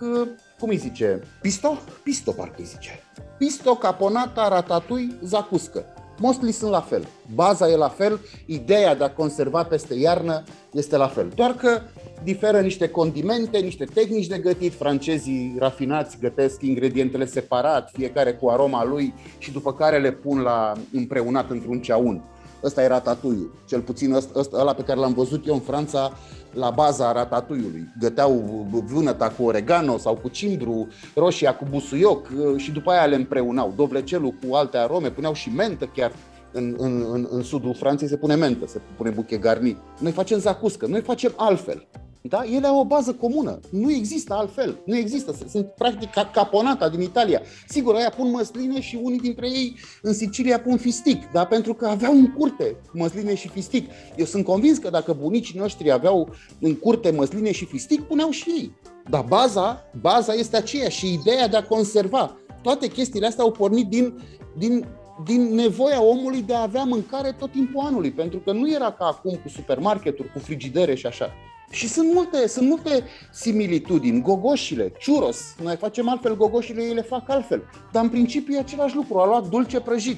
[0.59, 1.77] cum îi zice, pisto?
[2.03, 2.99] Pisto, parcă îi zice.
[3.37, 5.85] Pisto, caponata, ratatui, zacuscă.
[6.19, 7.07] Mostly sunt la fel.
[7.33, 11.31] Baza e la fel, ideea de a conserva peste iarnă este la fel.
[11.35, 11.81] Doar că
[12.23, 14.73] diferă niște condimente, niște tehnici de gătit.
[14.73, 20.71] Francezii rafinați gătesc ingredientele separat, fiecare cu aroma lui și după care le pun la
[20.93, 22.23] împreunat într-un ceaun.
[22.63, 23.49] Ăsta e ratatouille.
[23.67, 26.17] Cel puțin ăsta, ăsta, ăla pe care l-am văzut eu în Franța
[26.53, 32.71] la baza ratatouille Găteau vânăta cu oregano sau cu cimbru, roșia cu busuioc uh, și
[32.71, 33.73] după aia le împreunau.
[33.75, 36.11] Dovlecelul cu alte arome, puneau și mentă chiar.
[36.51, 39.77] În, în, în, în sudul Franței se pune mentă, se pune buche garni.
[39.99, 41.87] Noi facem zacuscă, noi facem altfel.
[42.29, 42.43] Da?
[42.43, 43.59] Ele au o bază comună.
[43.69, 44.81] Nu există altfel.
[44.85, 45.35] Nu există.
[45.49, 47.41] Sunt practic ca caponata din Italia.
[47.67, 51.45] Sigur, aia pun măsline și unii dintre ei în Sicilia pun fistic, da?
[51.45, 53.89] pentru că aveau în curte măsline și fistic.
[54.15, 58.49] Eu sunt convins că dacă bunicii noștri aveau în curte măsline și fistic, puneau și
[58.49, 58.77] ei.
[59.09, 62.37] Dar baza, baza este aceea și ideea de a conserva.
[62.61, 64.19] Toate chestiile astea au pornit din,
[64.57, 64.85] din
[65.23, 69.05] din nevoia omului de a avea mâncare tot timpul anului, pentru că nu era ca
[69.05, 71.29] acum cu supermarketuri, cu frigidere și așa.
[71.73, 74.21] Și sunt multe, sunt multe similitudini.
[74.21, 77.63] Gogoșile, churros, noi facem altfel gogoșile, ei le fac altfel.
[77.91, 80.17] Dar în principiu e același lucru, a luat dulce prăjit.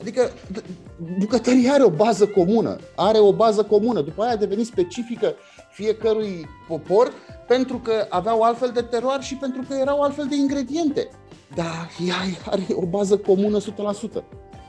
[0.00, 0.30] Adică
[1.18, 5.34] bucătăria are o bază comună, are o bază comună, după aia a devenit specifică
[5.70, 7.12] fiecărui popor
[7.46, 11.08] pentru că aveau altfel de teroar și pentru că erau altfel de ingrediente.
[11.54, 12.14] Dar ea
[12.50, 13.62] are o bază comună 100%.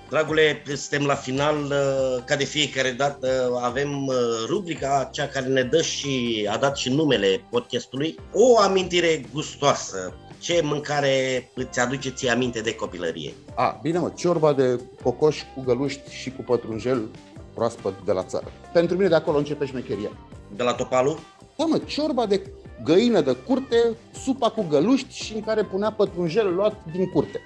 [0.10, 4.16] Dragule, suntem la final, uh, ca de fiecare dată avem uh,
[4.48, 10.14] rubrica, cea care ne dă și a dat și numele podcastului, o amintire gustoasă.
[10.40, 13.34] Ce mâncare îți aduce ție aminte de copilărie?
[13.56, 17.10] A, bine mă, ciorba de cocoș cu găluști și cu pătrunjel
[17.54, 18.52] proaspăt de la țară.
[18.74, 20.10] Pentru mine de acolo începe șmecheria.
[20.56, 21.20] De la Topalu?
[21.58, 22.42] Da mă, ciorba de
[22.84, 27.42] găină de curte, supa cu găluști și în care punea pătrunjel luat din curte.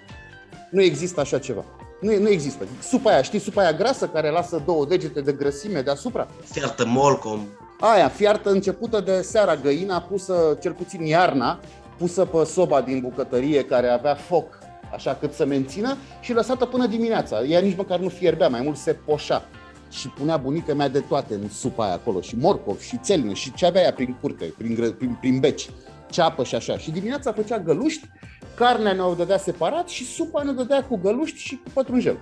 [0.72, 1.65] Nu există așa ceva.
[2.02, 2.68] Nu, nu există.
[2.82, 6.28] Supa aia, știi, supa aia grasă care lasă două degete de grăsime deasupra?
[6.52, 7.48] Fiartă molcom.
[7.80, 11.60] Aia, fiartă începută de seara, găina pusă, cel puțin iarna,
[11.98, 14.60] pusă pe soba din bucătărie care avea foc,
[14.94, 17.44] așa cât să mențină, și lăsată până dimineața.
[17.44, 19.46] Ea nici măcar nu fierbea, mai mult se poșa.
[19.92, 23.54] Și punea bunica mea de toate în supa aia acolo, și morcov, și țelină, și
[23.54, 25.70] ce avea ea prin curte, prin, prin, prin beci
[26.10, 26.78] ceapă și așa.
[26.78, 28.10] Și dimineața făcea găluști,
[28.58, 32.17] carnea ne-o dădea separat și supa ne dădea cu găluști și cu pătrunjel.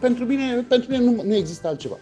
[0.00, 1.98] Pentru mine, pentru mine nu, nu există altceva.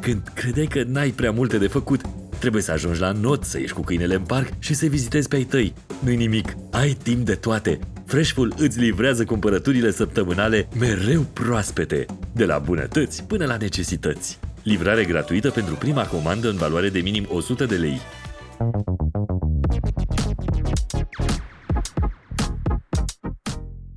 [0.00, 2.00] Când credeai că n-ai prea multe de făcut,
[2.38, 5.36] trebuie să ajungi la not, să ieși cu câinele în parc și să vizitezi pe
[5.36, 5.74] ai tăi.
[6.04, 7.78] Nu-i nimic, ai timp de toate.
[8.04, 14.38] Freshful îți livrează cumpărăturile săptămânale mereu proaspete, de la bunătăți până la necesități.
[14.68, 18.00] Livrare gratuită pentru prima comandă în valoare de minim 100 de lei.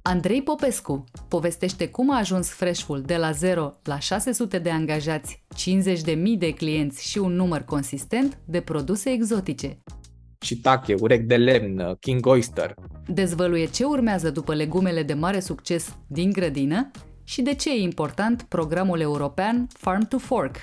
[0.02, 5.44] Andrei Popescu povestește cum a ajuns Freshful de la 0 la 600 de angajați,
[6.06, 9.78] 50.000 de clienți și un număr consistent de produse exotice
[10.42, 12.74] shiitake, urec de lemn, king oyster.
[13.08, 16.92] Dezvăluie ce urmează după legumele de mare succes din grădină
[17.32, 20.56] și de ce e important programul european Farm to Fork.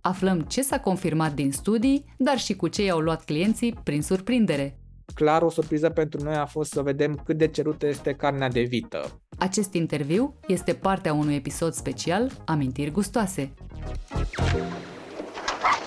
[0.00, 4.78] Aflăm ce s-a confirmat din studii, dar și cu ce i-au luat clienții prin surprindere.
[5.14, 8.60] Clar, o surpriză pentru noi a fost să vedem cât de cerută este carnea de
[8.60, 9.20] vită.
[9.38, 13.52] Acest interviu este partea unui episod special Amintiri gustoase.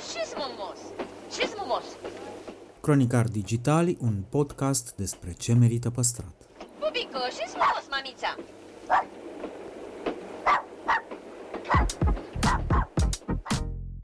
[0.09, 0.79] Și-s mumos!
[1.31, 1.83] Și-s mumos!
[2.81, 6.33] Cronicar Digitali, un podcast despre ce merită păstrat.
[6.79, 8.35] Bubico, și-s mumos, mamița!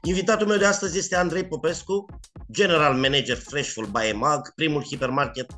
[0.06, 2.06] Invitatul meu de astăzi este Andrei Popescu,
[2.52, 5.54] General Manager Freshful by EMAG, primul hipermarket 100%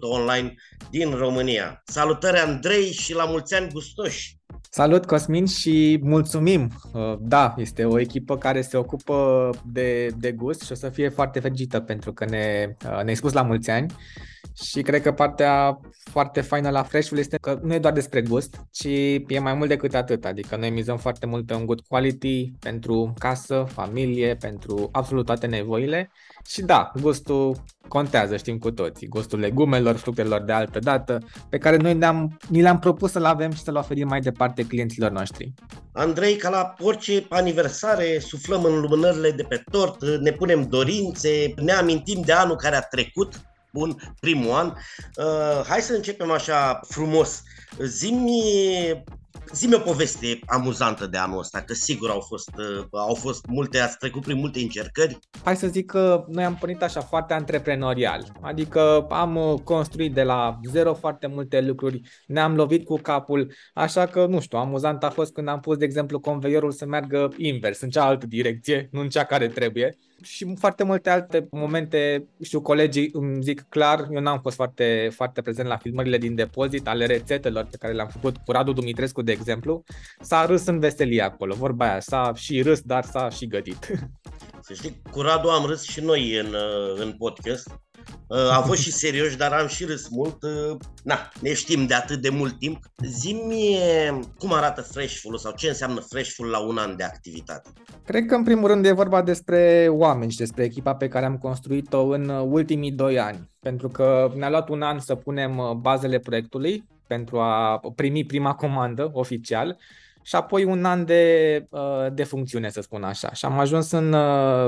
[0.00, 0.54] online
[0.90, 1.82] din România.
[1.84, 4.38] Salutări Andrei și la mulți ani gustoși!
[4.70, 6.70] Salut Cosmin și mulțumim!
[6.92, 11.08] Uh, Da, este o echipă care se ocupă de, de gust și o să fie
[11.08, 13.92] foarte fericită pentru că ne, uh, ne-ai spus la mulți ani
[14.62, 15.80] și cred că partea
[16.10, 18.86] foarte faină la Freshful este că nu e doar despre gust, ci
[19.28, 20.24] e mai mult decât atât.
[20.24, 25.46] Adică noi mizăm foarte mult pe un good quality pentru casă, familie, pentru absolut toate
[25.46, 26.10] nevoile.
[26.46, 27.56] Și da, gustul
[27.88, 29.06] contează, știm cu toții.
[29.08, 33.52] Gustul legumelor, fructelor de altă dată, pe care noi ne-am, ni le-am propus să-l avem
[33.52, 35.54] și să-l oferim mai departe clienților noștri.
[35.92, 41.72] Andrei, ca la orice aniversare, suflăm în lumânările de pe tort, ne punem dorințe, ne
[41.72, 43.40] amintim de anul care a trecut,
[43.74, 44.66] bun, primul an.
[45.16, 47.42] Uh, hai să începem așa frumos.
[47.78, 48.42] Zimi
[49.52, 53.78] Zi-mi o poveste amuzantă de anul ăsta, că sigur au fost, uh, au fost multe,
[53.78, 55.18] ați trecut prin multe încercări.
[55.44, 60.22] Hai să zic că noi am pornit așa foarte antreprenorial, adică am uh, construit de
[60.22, 65.10] la zero foarte multe lucruri, ne-am lovit cu capul, așa că, nu știu, amuzant a
[65.10, 69.08] fost când am pus, de exemplu, conveiorul să meargă invers, în cealaltă direcție, nu în
[69.08, 74.40] cea care trebuie și foarte multe alte momente, știu, colegii îmi zic clar, eu n-am
[74.40, 78.52] fost foarte, foarte prezent la filmările din depozit, ale rețetelor pe care le-am făcut cu
[78.52, 79.84] Radu Dumitrescu, de exemplu,
[80.20, 84.08] s-a râs în veselie acolo, vorba aia, s-a și râs, dar s-a și gătit.
[84.60, 86.54] Să știi, cu Radu am râs și noi în,
[86.96, 87.80] în podcast,
[88.52, 90.36] am fost și serios, dar am și râs mult.
[91.02, 92.78] Na, ne știm de atât de mult timp.
[93.02, 93.78] Zi-mi
[94.38, 97.70] cum arată Freshful sau ce înseamnă Freshful la un an de activitate.
[98.04, 101.38] Cred că în primul rând e vorba despre oameni și despre echipa pe care am
[101.38, 103.50] construit-o în ultimii doi ani.
[103.60, 109.10] Pentru că ne-a luat un an să punem bazele proiectului pentru a primi prima comandă
[109.12, 109.78] oficial
[110.22, 111.64] și apoi un an de,
[112.12, 113.32] de funcțiune, să spun așa.
[113.32, 114.14] Și am ajuns în,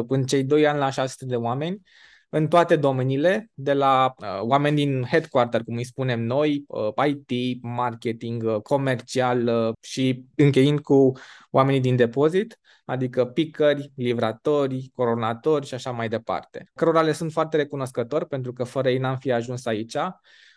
[0.09, 1.83] în cei doi ani la 600 de oameni
[2.29, 7.63] în toate domeniile, de la uh, oameni din headquarter, cum îi spunem noi, uh, IT,
[7.63, 11.13] marketing, uh, comercial uh, și încheind cu
[11.51, 16.71] oamenii din depozit, adică pickeri, livratori, coronatori și așa mai departe.
[16.75, 19.97] Cărora le sunt foarte recunoscători pentru că fără ei n-am fi ajuns aici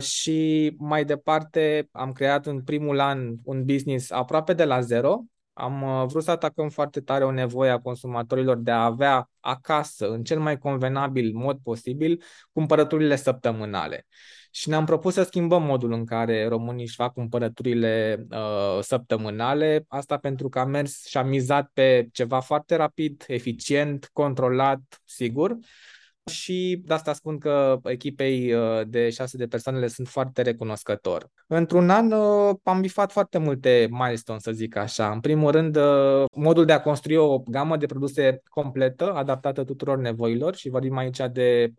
[0.04, 5.24] și mai departe am creat în primul an un business aproape de la zero,
[5.60, 10.10] am uh, vrut să atacăm foarte tare o nevoie a consumatorilor de a avea acasă,
[10.10, 14.06] în cel mai convenabil mod posibil, cumpărăturile săptămânale.
[14.52, 20.18] Și ne-am propus să schimbăm modul în care românii își fac cumpărăturile uh, săptămânale, asta
[20.18, 25.58] pentru că a mers și a mizat pe ceva foarte rapid, eficient, controlat, sigur,
[26.30, 31.30] și de asta spun că echipei uh, de șase de persoane le sunt foarte recunoscător.
[31.48, 35.12] Într-un an uh, am bifat foarte multe milestone, să zic așa.
[35.12, 39.98] În primul rând, uh, modul de a construi o gamă de produse completă, adaptată tuturor
[39.98, 41.72] nevoilor și vorbim aici de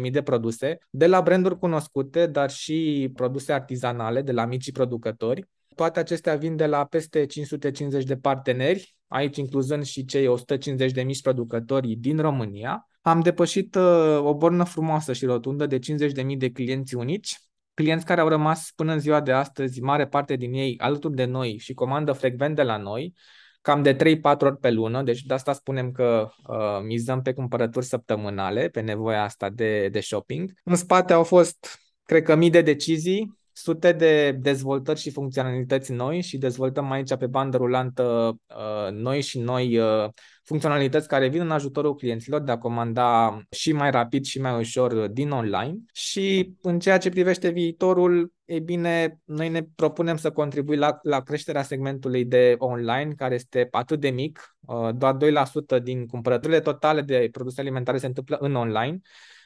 [0.00, 5.46] 18.000 de produse, de la branduri cunoscute, dar și produse artizanale, de la micii producători,
[5.78, 11.02] toate acestea vin de la peste 550 de parteneri, aici incluzând și cei 150 de
[11.02, 12.87] mici producători din România.
[13.00, 17.36] Am depășit uh, o bornă frumoasă și rotundă de 50.000 de clienți unici,
[17.74, 21.24] clienți care au rămas până în ziua de astăzi, mare parte din ei alături de
[21.24, 23.14] noi și comandă frecvent de la noi,
[23.60, 23.96] cam de 3-4
[24.38, 29.22] ori pe lună, deci de asta spunem că uh, mizăm pe cumpărături săptămânale, pe nevoia
[29.22, 30.52] asta de, de shopping.
[30.64, 36.20] În spate au fost, cred că, mii de decizii, sute de dezvoltări și funcționalități noi
[36.20, 40.08] și dezvoltăm aici pe bandă rulantă uh, noi și noi uh,
[40.48, 45.06] funcționalități care vin în ajutorul clienților de a comanda și mai rapid și mai ușor
[45.06, 45.76] din online.
[45.92, 51.20] Și în ceea ce privește viitorul, e bine, noi ne propunem să contribuim la, la
[51.20, 57.00] creșterea segmentului de online, care este atât de mic, uh, doar 2% din cumpărăturile totale
[57.00, 59.00] de produse alimentare se întâmplă în online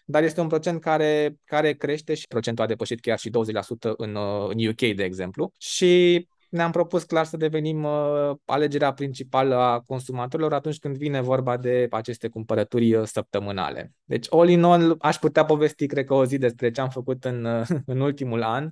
[0.05, 4.15] dar este un procent care, care crește și procentul a depășit chiar și 20% în,
[4.15, 5.53] uh, în UK, de exemplu.
[5.59, 11.57] Și ne-am propus clar să devenim uh, alegerea principală a consumatorilor atunci când vine vorba
[11.57, 13.93] de aceste cumpărături uh, săptămânale.
[14.05, 17.25] Deci, all in all, aș putea povesti, cred că, o zi despre ce am făcut
[17.25, 18.71] în, uh, în ultimul an,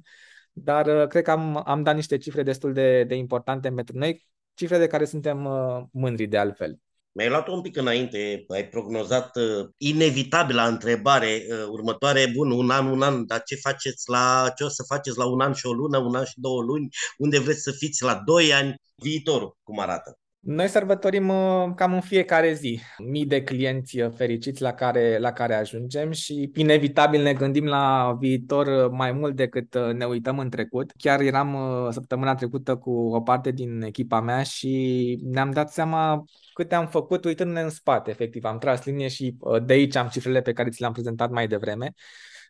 [0.52, 4.26] dar uh, cred că am, am dat niște cifre destul de, de importante pentru noi,
[4.54, 6.78] cifre de care suntem uh, mândri de altfel.
[7.12, 12.86] Mi-ai luat un pic înainte, ai prognozat uh, inevitabilă întrebare uh, următoare, bun, un an,
[12.86, 15.72] un an, dar ce faceți la, ce o să faceți la un an și o
[15.72, 19.78] lună, un an și două luni, unde vreți să fiți la doi ani, viitorul, cum
[19.80, 20.19] arată?
[20.42, 25.32] Noi sărbătorim uh, cam în fiecare zi mii de clienți uh, fericiți la care, la
[25.32, 30.50] care ajungem și inevitabil ne gândim la viitor uh, mai mult decât ne uităm în
[30.50, 30.92] trecut.
[30.96, 31.56] Chiar eram
[31.90, 37.24] săptămâna trecută cu o parte din echipa mea și ne-am dat seama câte am făcut
[37.24, 38.44] uitându-ne în spate, efectiv.
[38.44, 41.92] Am tras linie și de aici am cifrele pe care ți le-am prezentat mai devreme.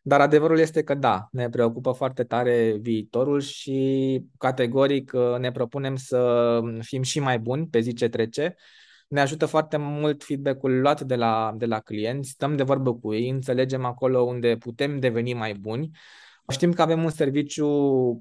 [0.02, 5.96] Dar adevărul este că da, ne preocupă foarte tare viitorul și categoric uh, ne propunem
[5.96, 8.54] să fim și mai buni pe zi ce trece.
[9.08, 13.14] Ne ajută foarte mult feedback-ul luat de la, de la clienți, stăm de vorbă cu
[13.14, 15.90] ei, înțelegem acolo unde putem deveni mai buni
[16.50, 17.66] Știm că avem un serviciu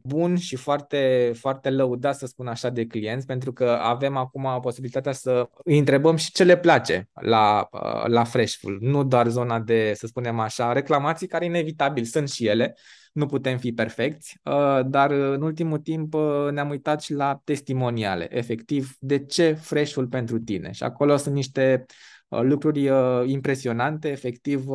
[0.03, 5.11] bun și foarte, foarte lăudat, să spun așa, de clienți, pentru că avem acum posibilitatea
[5.11, 9.93] să îi întrebăm și ce le place la, uh, la Freshful, nu doar zona de,
[9.95, 12.75] să spunem așa, reclamații, care inevitabil sunt și ele,
[13.13, 18.37] nu putem fi perfecți, uh, dar în ultimul timp uh, ne-am uitat și la testimoniale,
[18.37, 20.71] efectiv, de ce Freshful pentru tine.
[20.71, 21.85] Și acolo sunt niște
[22.27, 22.89] lucruri
[23.25, 24.65] impresionante, efectiv,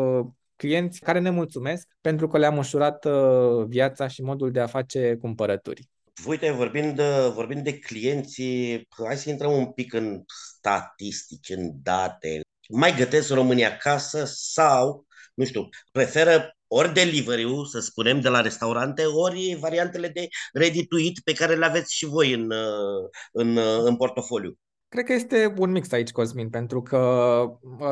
[0.56, 5.16] clienți care ne mulțumesc pentru că le-am ușurat uh, viața și modul de a face
[5.20, 5.88] cumpărături.
[6.26, 7.00] Uite, vorbind,
[7.34, 12.40] vorbind de clienții, hai să intrăm un pic în statistici, în date.
[12.68, 19.04] Mai gătesc România acasă sau, nu știu, preferă ori delivery să spunem, de la restaurante,
[19.04, 23.56] ori variantele de ready to eat pe care le aveți și voi în, uh, în,
[23.56, 24.58] uh, în portofoliu.
[24.94, 27.44] Cred că este un mix aici, Cosmin, pentru că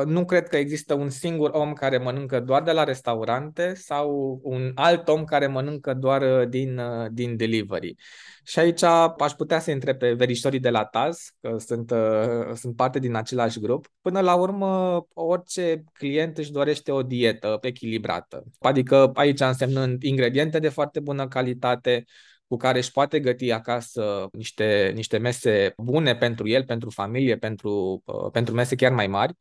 [0.05, 4.71] nu cred că există un singur om care mănâncă doar de la restaurante sau un
[4.75, 7.95] alt om care mănâncă doar uh, din, uh, din delivery.
[8.43, 8.83] Și aici
[9.17, 13.15] aș putea să întreb pe verișorii de la Taz, că sunt, uh, sunt parte din
[13.15, 13.87] același grup.
[14.01, 18.43] Până la urmă, orice client își dorește o dietă echilibrată.
[18.59, 22.05] Adică aici însemnând ingrediente de foarte bună calitate,
[22.53, 28.01] cu care își poate găti acasă niște, niște mese bune pentru el, pentru familie, pentru,
[28.05, 29.33] uh, pentru mese chiar mai mari.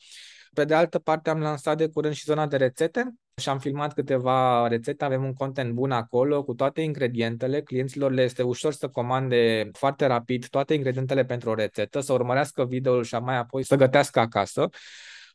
[0.52, 3.94] Pe de altă parte, am lansat de curând și zona de rețete și am filmat
[3.94, 5.04] câteva rețete.
[5.04, 7.62] Avem un content bun acolo cu toate ingredientele.
[7.62, 12.64] Clienților le este ușor să comande foarte rapid toate ingredientele pentru o rețetă, să urmărească
[12.64, 14.68] videoul și mai apoi să gătească acasă.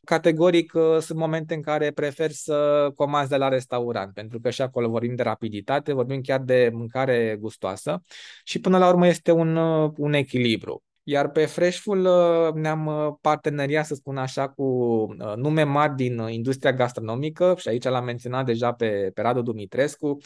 [0.04, 4.62] Categoric uh, sunt momente în care prefer să comanzi de la restaurant, pentru că și
[4.62, 8.02] acolo vorbim de rapiditate, vorbim chiar de mâncare gustoasă
[8.44, 10.82] și până la urmă este un, uh, un echilibru.
[11.10, 16.18] Iar pe Freshful uh, ne-am uh, parteneriat, să spun așa, cu uh, nume mari din
[16.28, 20.16] industria gastronomică și aici l-am menționat deja pe, pe Radu Dumitrescu,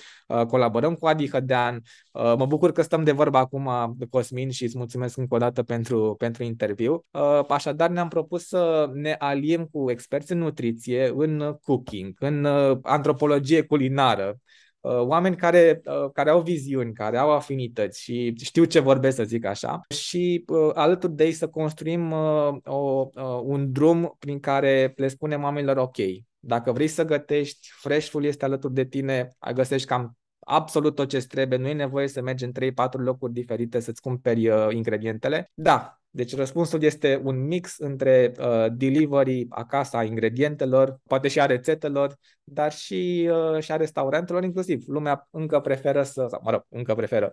[0.48, 3.70] colaborăm cu Adi Hădean, mă bucur că stăm de vorbă acum,
[4.10, 7.04] Cosmin, și îți mulțumesc încă o dată pentru, pentru interviu.
[7.48, 12.44] Așadar, ne-am propus să ne aliem cu experți în nutriție, în cooking, în
[12.82, 18.80] antropologie culinară, Uh, oameni care, uh, care au viziuni, care au afinități și știu ce
[18.80, 22.12] vorbesc, să zic așa, și uh, alături de ei să construim
[22.64, 23.08] o,
[23.42, 25.96] un drum prin care le spunem oamenilor, ok,
[26.38, 31.58] dacă vrei să gătești, Freshful este alături de tine, găsești cam absolut tot ce trebuie,
[31.58, 35.50] nu e nevoie să mergi în 3-4 locuri diferite să-ți cumperi uh, ingredientele.
[35.54, 41.46] Da, deci răspunsul este un mix între uh, delivery acasă a ingredientelor, poate și a
[41.46, 44.84] rețetelor, dar și, uh, și a restaurantelor inclusiv.
[44.86, 47.32] Lumea încă preferă să, sau, mă rog, încă preferă.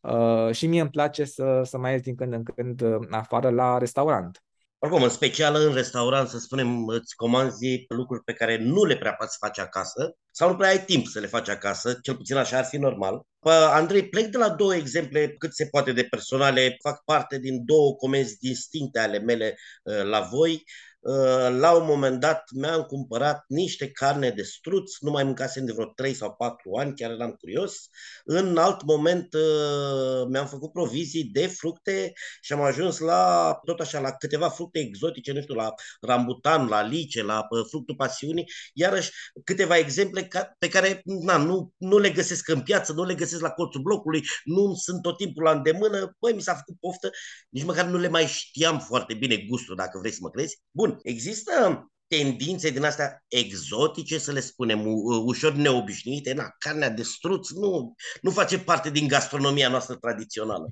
[0.00, 3.50] Uh, și mie îmi place să, să mai ies din când în când uh, afară
[3.50, 4.42] la restaurant.
[4.80, 9.12] Oricum, în special în restaurant, să spunem, îți comanzi lucruri pe care nu le prea
[9.12, 12.58] poți face acasă sau nu prea ai timp să le faci acasă, cel puțin așa
[12.58, 13.22] ar fi normal.
[13.38, 17.64] Pă, Andrei, plec de la două exemple cât se poate de personale, fac parte din
[17.64, 20.64] două comenzi distincte ale mele uh, la voi.
[21.08, 25.72] Uh, la un moment dat mi-am cumpărat niște carne de struț, nu mai mâncasem de
[25.72, 27.88] vreo 3 sau 4 ani, chiar eram curios.
[28.24, 34.00] În alt moment uh, mi-am făcut provizii de fructe și am ajuns la tot așa
[34.00, 38.44] la câteva fructe exotice, nu știu, la rambutan, la lice, la uh, fructul pasiunii,
[38.74, 39.10] iarăși
[39.44, 43.50] câteva exemple pe care na, nu, nu le găsesc în piață, nu le găsesc la
[43.50, 47.10] colțul blocului, nu sunt tot timpul la îndemână, păi mi s-a făcut poftă,
[47.48, 50.60] nici măcar nu le mai știam foarte bine gustul, dacă vrei să mă crezi.
[50.70, 54.82] Bun, există tendințe din astea exotice, să le spunem,
[55.24, 56.32] ușor neobișnuite.
[56.32, 60.68] Na, carnea de struț nu, nu face parte din gastronomia noastră tradițională.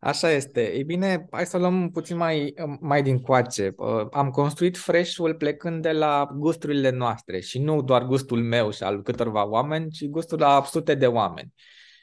[0.00, 0.72] Așa este.
[0.74, 3.74] Ei bine, hai să luăm puțin mai, mai din coace.
[4.10, 9.02] Am construit Freshful plecând de la gusturile noastre și nu doar gustul meu și al
[9.02, 11.52] câtorva oameni, ci gustul la sute de oameni.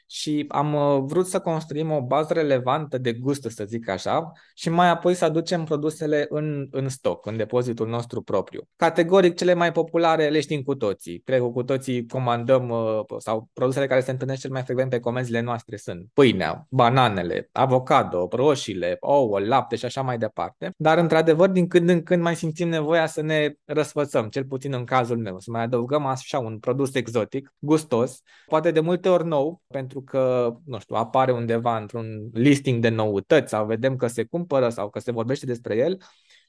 [0.06, 4.68] Și am uh, vrut să construim o bază relevantă de gust, să zic așa, și
[4.68, 8.68] mai apoi să aducem produsele în, în stoc, în depozitul nostru propriu.
[8.76, 11.18] Categoric, cele mai populare le știm cu toții.
[11.24, 15.00] Cred că cu toții comandăm uh, sau produsele care se întâlnesc cel mai frecvent pe
[15.00, 20.70] comenzile noastre sunt pâinea, bananele, avocado, roșiile, ouă, lapte și așa mai departe.
[20.76, 24.84] Dar, într-adevăr, din când în când mai simțim nevoia să ne răsfățăm, cel puțin în
[24.84, 29.62] cazul meu, să mai adăugăm așa un produs exotic, gustos, poate de multe ori nou,
[29.66, 34.68] pentru că, nu știu, apare undeva într-un listing de noutăți sau vedem că se cumpără
[34.68, 35.98] sau că se vorbește despre el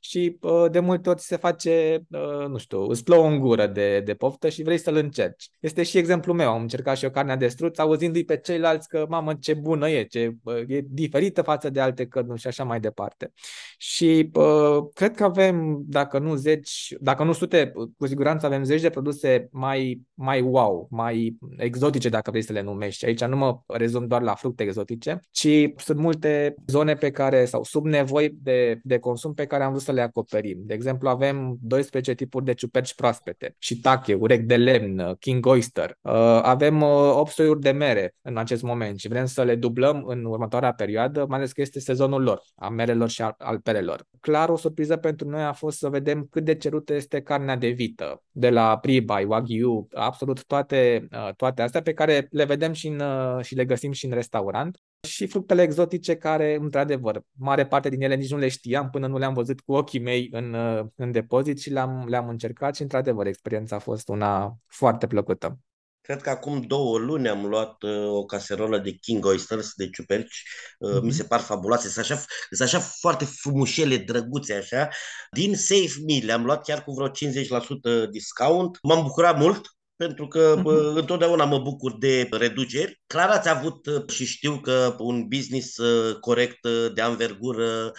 [0.09, 3.99] și uh, de multe ori se face, uh, nu știu, îți plouă în gură de,
[3.99, 5.49] de poftă și vrei să-l încerci.
[5.59, 9.05] Este și exemplul meu, am încercat și eu carnea de struț, auzindu-i pe ceilalți că,
[9.09, 10.35] mamă, ce bună e, ce
[10.67, 13.31] e diferită față de alte cărnuri și așa mai departe.
[13.77, 18.81] Și uh, cred că avem, dacă nu zeci, dacă nu sute, cu siguranță avem zeci
[18.81, 23.05] de produse mai, mai wow, mai exotice, dacă vrei să le numești.
[23.05, 25.47] Aici nu mă rezum doar la fructe exotice, ci
[25.77, 29.81] sunt multe zone pe care, sau sub nevoi de, de consum pe care am vrut
[29.83, 30.57] să le acoperim.
[30.61, 35.97] De exemplu, avem 12 tipuri de ciuperci proaspete, shiitake, urec de lemn, king oyster.
[36.01, 40.03] Uh, avem 8 uh, soiuri de mere în acest moment și vrem să le dublăm
[40.05, 44.05] în următoarea perioadă, mai ales că este sezonul lor, a merelor și al perelor.
[44.19, 47.67] Clar, o surpriză pentru noi a fost să vedem cât de cerută este carnea de
[47.67, 52.87] vită, de la Pribay, Wagyu, absolut toate, uh, toate astea pe care le vedem și,
[52.87, 53.01] în,
[53.41, 58.15] și le găsim și în restaurant și fructele exotice care, într-adevăr, mare parte din ele
[58.15, 61.59] nici nu le știam până nu le-am văzut cu ochii mei în, uh, în depozit
[61.59, 65.59] și le-am, le-am încercat și, într-adevăr, experiența a fost una foarte plăcută.
[66.01, 70.43] Cred că acum două luni am luat uh, o caserolă de King Oysters, de ciuperci.
[70.79, 71.01] Uh, mm-hmm.
[71.01, 71.87] Mi se par fabuloase.
[71.89, 74.89] Sunt așa, sunt așa foarte frumușele, drăguțe, așa.
[75.31, 78.77] Din Safe Me le-am luat chiar cu vreo 50% discount.
[78.81, 83.01] M-am bucurat mult pentru că bă, întotdeauna mă bucur de reduceri.
[83.07, 87.91] Clar ați avut uh, și știu că un business uh, corect uh, de anvergură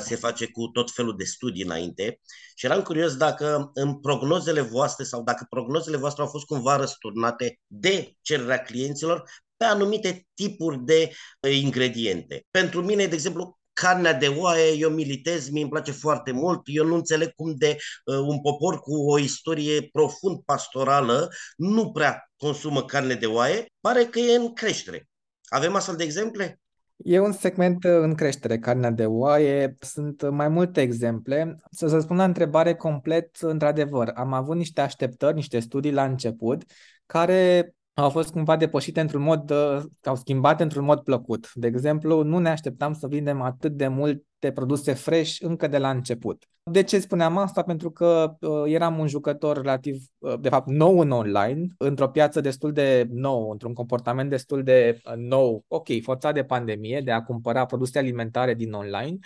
[0.00, 2.20] se face cu tot felul de studii înainte
[2.54, 7.60] și eram curios dacă în prognozele voastre sau dacă prognozele voastre au fost cumva răsturnate
[7.66, 9.22] de cererea clienților
[9.56, 11.12] pe anumite tipuri de
[11.60, 12.46] ingrediente.
[12.50, 16.60] Pentru mine, de exemplu, carnea de oaie, eu militez, mi îmi place foarte mult.
[16.64, 22.30] Eu nu înțeleg cum de uh, un popor cu o istorie profund pastorală nu prea
[22.36, 23.66] consumă carne de oaie.
[23.80, 25.08] Pare că e în creștere.
[25.48, 26.60] Avem astfel de exemple?
[26.96, 29.74] E un segment uh, în creștere, carnea de oaie.
[29.80, 31.56] Sunt mai multe exemple.
[31.70, 36.62] Să să spun la întrebare complet, într-adevăr, am avut niște așteptări, niște studii la început,
[37.06, 37.72] care
[38.02, 41.50] au fost cumva depășite într-un mod, uh, au schimbat într-un mod plăcut.
[41.54, 45.90] De exemplu, nu ne așteptam să vindem atât de multe produse fresh încă de la
[45.90, 46.44] început.
[46.62, 47.62] De ce spuneam asta?
[47.62, 52.40] Pentru că uh, eram un jucător relativ, uh, de fapt, nou în online, într-o piață
[52.40, 57.22] destul de nou, într-un comportament destul de uh, nou, ok, forțat de pandemie, de a
[57.22, 59.18] cumpăra produse alimentare din online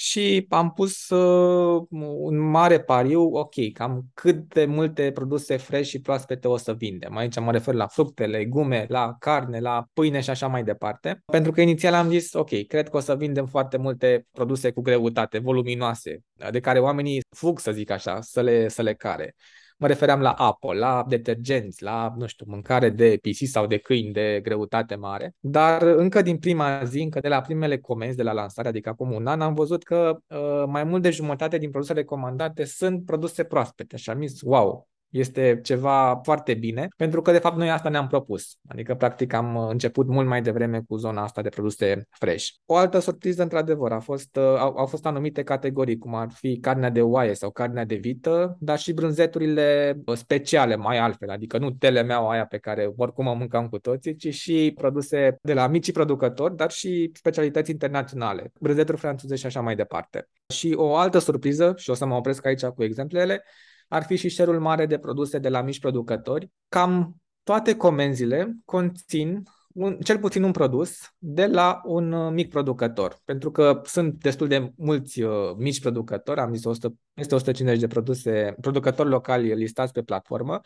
[0.00, 1.86] și am pus uh,
[2.18, 7.16] un mare pariu, ok, cam cât de multe produse fresh și proaspete o să vindem.
[7.16, 11.22] Aici mă refer la fructe, legume, la carne, la pâine și așa mai departe.
[11.26, 14.80] Pentru că inițial am zis, ok, cred că o să vindem foarte multe produse cu
[14.80, 16.20] greutate, voluminoase,
[16.50, 19.34] de care oamenii fug, să zic așa, să le, să le care.
[19.80, 24.12] Mă refeream la apă, la detergenți, la, nu știu, mâncare de pisici sau de câini
[24.12, 25.34] de greutate mare.
[25.40, 29.12] Dar încă din prima zi, încă de la primele comenzi de la lansare, adică acum
[29.12, 33.44] un an, am văzut că uh, mai mult de jumătate din produsele comandate sunt produse
[33.44, 33.96] proaspete.
[33.96, 38.06] Și am zis, wow, este ceva foarte bine, pentru că de fapt noi asta ne-am
[38.06, 38.56] propus.
[38.68, 42.46] Adică practic am început mult mai devreme cu zona asta de produse fresh.
[42.66, 46.58] O altă surpriză într-adevăr a fost, uh, au, au fost anumite categorii, cum ar fi
[46.58, 51.58] carnea de oaie sau carnea de vită, dar și brânzeturile uh, speciale mai altfel, adică
[51.58, 55.66] nu telemeaua aia pe care oricum o mâncam cu toții, ci și produse de la
[55.66, 60.28] micii producători, dar și specialități internaționale, brânzeturi franțuze și așa mai departe.
[60.48, 63.44] Și o altă surpriză, și o să mă opresc aici cu exemplele,
[63.88, 66.50] ar fi și șerul mare de produse de la mici producători.
[66.68, 73.20] Cam toate comenzile conțin un, cel puțin un produs de la un uh, mic producător,
[73.24, 77.86] pentru că sunt destul de mulți uh, mici producători, am zis 100, este 150 de
[77.86, 80.60] produse, producători locali listați pe platformă,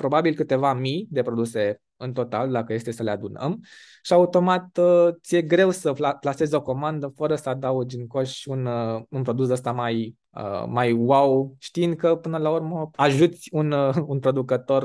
[0.00, 3.60] probabil câteva mii de produse în total, dacă este să le adunăm,
[4.02, 8.66] și automat uh, ți-e greu să plasezi o comandă fără să adaugi în coș un,
[8.66, 13.72] uh, un produs ăsta mai, uh, mai wow, știind că până la urmă ajuți un,
[14.06, 14.82] un, producător,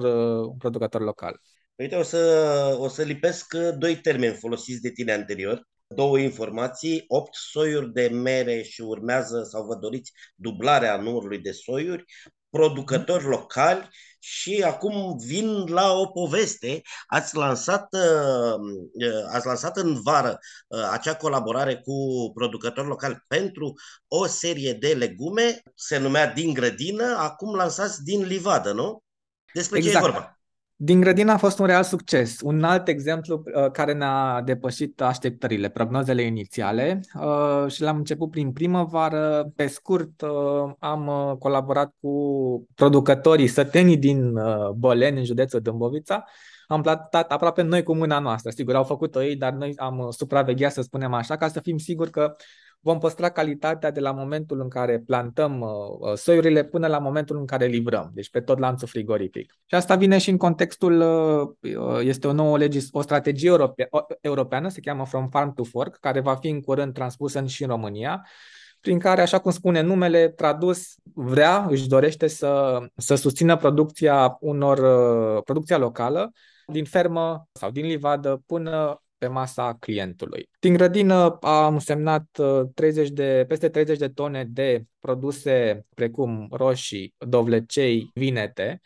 [0.48, 1.40] un producător local.
[1.76, 5.68] Uite, o să, o să lipesc doi termeni folosiți de tine anterior.
[5.88, 12.04] Două informații, 8 soiuri de mere și urmează sau vă doriți dublarea numărului de soiuri,
[12.50, 13.90] producători locali
[14.28, 16.82] și acum vin la o poveste.
[17.08, 18.54] Ați lansat, uh,
[18.94, 21.94] uh, ați lansat în vară uh, acea colaborare cu
[22.34, 23.74] producători locali pentru
[24.08, 29.04] o serie de legume, se numea Din grădină, acum lansați din livadă, nu?
[29.54, 29.96] Despre exact.
[29.96, 30.14] ce e exact.
[30.14, 30.35] vorba?
[30.78, 32.40] Din grădină a fost un real succes.
[32.42, 38.52] Un alt exemplu uh, care ne-a depășit așteptările, prognozele inițiale uh, și l-am început prin
[38.52, 39.52] primăvară.
[39.56, 42.12] Pe scurt, uh, am uh, colaborat cu
[42.76, 46.24] producătorii sătenii din uh, Băleni, în județul Dâmbovița.
[46.68, 48.50] Am plantat aproape noi cu mâna noastră.
[48.50, 52.12] Sigur, au făcut-o ei, dar noi am supravegheat, să spunem așa, ca să fim siguri
[52.12, 52.36] că
[52.86, 55.70] vom păstra calitatea de la momentul în care plantăm uh,
[56.00, 59.58] uh, soiurile până la momentul în care livrăm, deci pe tot lanțul frigorific.
[59.66, 63.90] Și asta vine și în contextul, uh, este o nouă legis, o strategie europe,
[64.22, 67.70] europeană, se cheamă From Farm to Fork, care va fi în curând transpusă și în
[67.70, 68.28] România,
[68.80, 74.80] prin care, așa cum spune numele, tradus, vrea, își dorește să, să susțină producția unor,
[75.44, 76.32] producția locală
[76.66, 80.50] din fermă sau din livadă până pe masa clientului.
[80.60, 82.40] Din grădină am semnat
[82.74, 88.82] 30 uh, de, peste 30 de tone de produse precum roșii, dovlecei, vinete,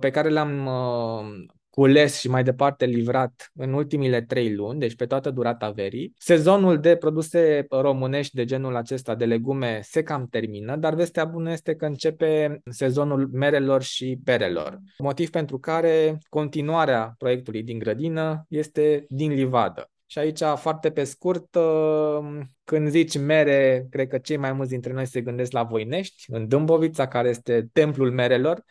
[0.00, 1.44] pe care le-am uh,
[1.74, 6.14] cules și mai departe livrat în ultimile trei luni, deci pe toată durata verii.
[6.18, 11.52] Sezonul de produse românești de genul acesta de legume se cam termină, dar vestea bună
[11.52, 14.78] este că începe sezonul merelor și perelor.
[14.98, 19.90] Motiv pentru care continuarea proiectului din grădină este din livadă.
[20.06, 24.92] Și aici, foarte pe scurt, uh, când zici mere, cred că cei mai mulți dintre
[24.92, 28.64] noi se gândesc la Voinești, în Dâmbovița, care este templul merelor,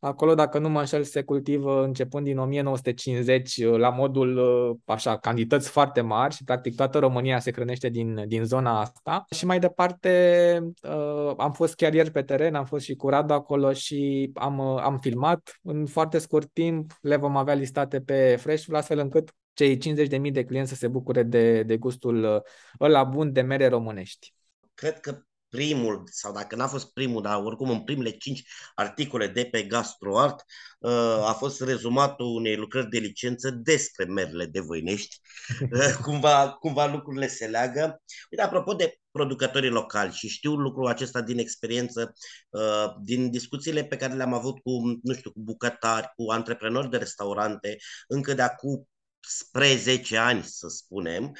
[0.00, 5.18] Acolo, dacă nu mă înșel, se cultivă începând din 1950 uh, la modul, uh, așa,
[5.18, 9.24] cantități foarte mari și practic toată România se hrănește din, din zona asta.
[9.30, 13.32] Și mai departe uh, am fost chiar ieri pe teren, am fost și cu Radu
[13.32, 15.58] acolo și am, am filmat.
[15.62, 20.44] În foarte scurt timp le vom avea listate pe Freshful, astfel încât cei 50.000 de
[20.44, 22.42] clienți să se bucure de, de gustul
[22.80, 24.34] ăla bun de mere românești.
[24.74, 28.42] Cred că primul, sau dacă n-a fost primul, dar oricum în primele cinci
[28.74, 30.44] articole de pe GastroArt,
[30.78, 30.90] uh,
[31.28, 35.20] a fost rezumatul unei lucrări de licență despre merele de Voinești.
[35.72, 38.02] Uh, cumva, cumva lucrurile se leagă.
[38.30, 42.12] Uite, apropo de producătorii locali și știu lucrul acesta din experiență,
[42.48, 44.70] uh, din discuțiile pe care le-am avut cu,
[45.02, 47.76] nu știu, cu bucătari, cu antreprenori de restaurante,
[48.06, 48.88] încă de acum
[49.20, 51.36] spre 10 ani, să spunem,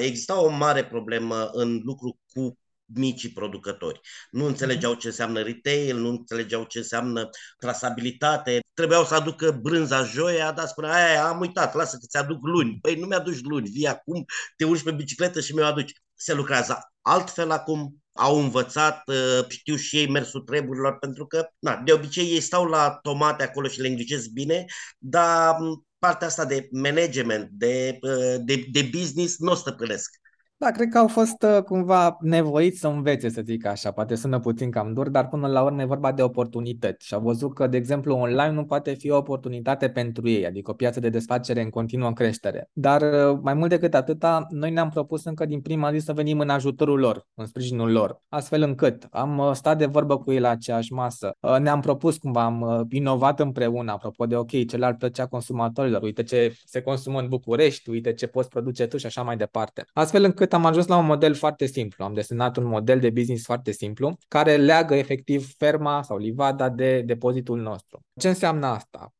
[0.00, 4.00] exista o mare problemă în lucru cu micii producători.
[4.30, 7.28] Nu înțelegeau ce înseamnă retail, nu înțelegeau ce înseamnă
[7.58, 8.60] trasabilitate.
[8.74, 12.78] Trebuiau să aducă brânza joia, dar spunea, aia, am uitat, lasă că ți-aduc luni.
[12.80, 14.24] Păi nu mi-aduci luni, vii acum,
[14.56, 15.92] te urci pe bicicletă și mi-o aduci.
[16.14, 21.76] Se lucrează altfel acum, au învățat, uh, știu și ei mersul treburilor, pentru că na,
[21.76, 24.64] de obicei ei stau la tomate acolo și le îngrijesc bine,
[24.98, 25.56] dar
[25.98, 30.16] partea asta de management, de, uh, de, de business, nu o stăpânesc.
[30.64, 33.90] Da, cred că au fost uh, cumva nevoiți să învețe, să zic așa.
[33.90, 37.06] Poate sună puțin cam dur, dar până la urmă e vorba de oportunități.
[37.06, 40.70] Și au văzut că, de exemplu, online nu poate fi o oportunitate pentru ei, adică
[40.70, 42.70] o piață de desfacere în continuă creștere.
[42.72, 46.38] Dar uh, mai mult decât atâta, noi ne-am propus încă din prima zi să venim
[46.38, 50.40] în ajutorul lor, în sprijinul lor, astfel încât am uh, stat de vorbă cu ei
[50.40, 51.36] la aceeași masă.
[51.60, 56.54] Ne-am propus cumva, am inovat împreună, apropo de, ok, ce ar plăcea consumatorilor, uite ce
[56.64, 59.84] se consumă în București, uite ce poți produce tu și așa mai departe.
[59.92, 62.04] Astfel încât am ajuns la un model foarte simplu.
[62.04, 67.00] Am desenat un model de business foarte simplu care leagă efectiv ferma sau livada de
[67.00, 68.04] depozitul nostru.
[68.16, 69.12] Ce înseamnă asta?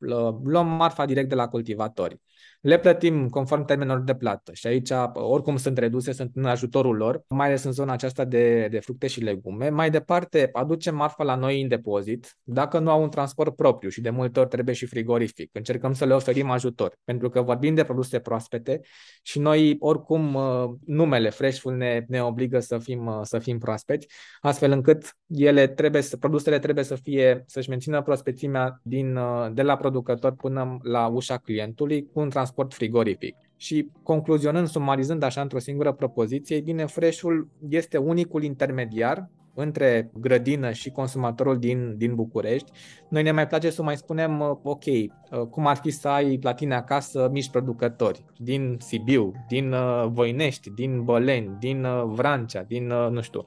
[0.45, 2.20] Luăm marfa direct de la cultivatori
[2.65, 7.25] le plătim conform termenelor de plată și aici oricum sunt reduse, sunt în ajutorul lor,
[7.29, 9.69] mai ales în zona aceasta de, de fructe și legume.
[9.69, 14.01] Mai departe, aducem marfa la noi în depozit, dacă nu au un transport propriu și
[14.01, 15.51] de multe ori trebuie și frigorific.
[15.53, 18.81] Încercăm să le oferim ajutor, pentru că vorbim de produse proaspete
[19.23, 24.07] și noi oricum uh, numele Freshful ne, ne obligă să fim, uh, să fim proaspeți,
[24.41, 29.62] astfel încât ele trebuie să, produsele trebuie să fie, să-și mențină prospețimea din, uh, de
[29.62, 33.37] la producător până la ușa clientului cu un transport transport frigorific.
[33.57, 40.91] Și concluzionând, sumarizând așa într-o singură propoziție, bine, Freshul este unicul intermediar între grădină și
[40.91, 42.71] consumatorul din, din București.
[43.09, 46.39] Noi ne mai place să mai spunem, uh, ok, uh, cum ar fi să ai
[46.43, 52.87] la tine acasă mici producători din Sibiu, din uh, Voinești, din Băleni, din Vrancea, din,
[52.87, 53.45] nu știu,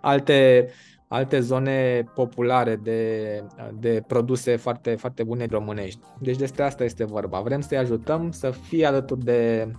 [0.00, 0.68] alte
[1.12, 3.42] alte zone populare de,
[3.78, 6.00] de produse foarte, foarte bune românești.
[6.20, 7.40] Deci despre asta este vorba.
[7.40, 9.70] Vrem să-i ajutăm să fie alături de,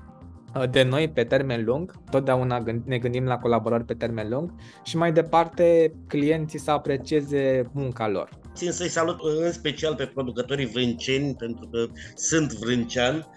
[0.72, 4.54] de noi pe termen lung, totdeauna ne gândim la colaborări pe termen lung
[4.84, 8.30] și mai departe clienții să aprecieze munca lor.
[8.54, 13.28] Țin să-i salut în special pe producătorii vrânceni, pentru că sunt vrâncean.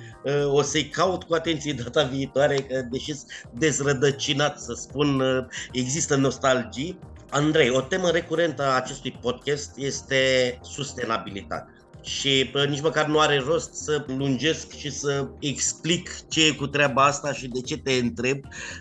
[0.46, 3.12] O să-i caut cu atenție data viitoare, că deși
[3.52, 5.22] dezrădăcinat, să spun,
[5.72, 6.98] există nostalgii.
[7.34, 10.16] Andrei, o temă recurentă a acestui podcast este
[10.62, 16.50] sustenabilitatea și pă, nici măcar nu are rost să lungesc și să explic ce e
[16.50, 18.38] cu treaba asta și de ce te întreb.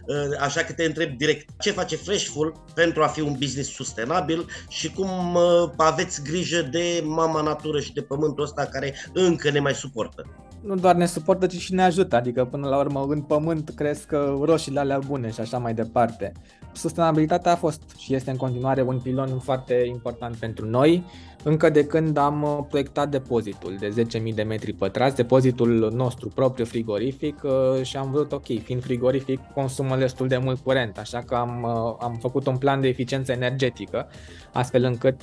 [0.10, 4.46] Ă, așa că te întreb direct ce face Freshful pentru a fi un business sustenabil
[4.70, 9.60] și cum ă, aveți grijă de mama natură și de pământul ăsta care încă ne
[9.60, 10.26] mai suportă
[10.64, 14.12] nu doar ne suportă, ci și ne ajută, adică până la urmă în pământ cresc
[14.42, 16.32] roșiile alea bune și așa mai departe.
[16.74, 21.04] Sustenabilitatea a fost și este în continuare un pilon foarte important pentru noi
[21.44, 26.66] încă de când am uh, proiectat depozitul de 10.000 de metri pătrați, depozitul nostru propriu
[26.66, 31.36] frigorific uh, și am vrut, ok, fiind frigorific, consumă destul de mult curent, așa că
[31.36, 34.08] am, uh, am făcut un plan de eficiență energetică,
[34.54, 35.20] astfel încât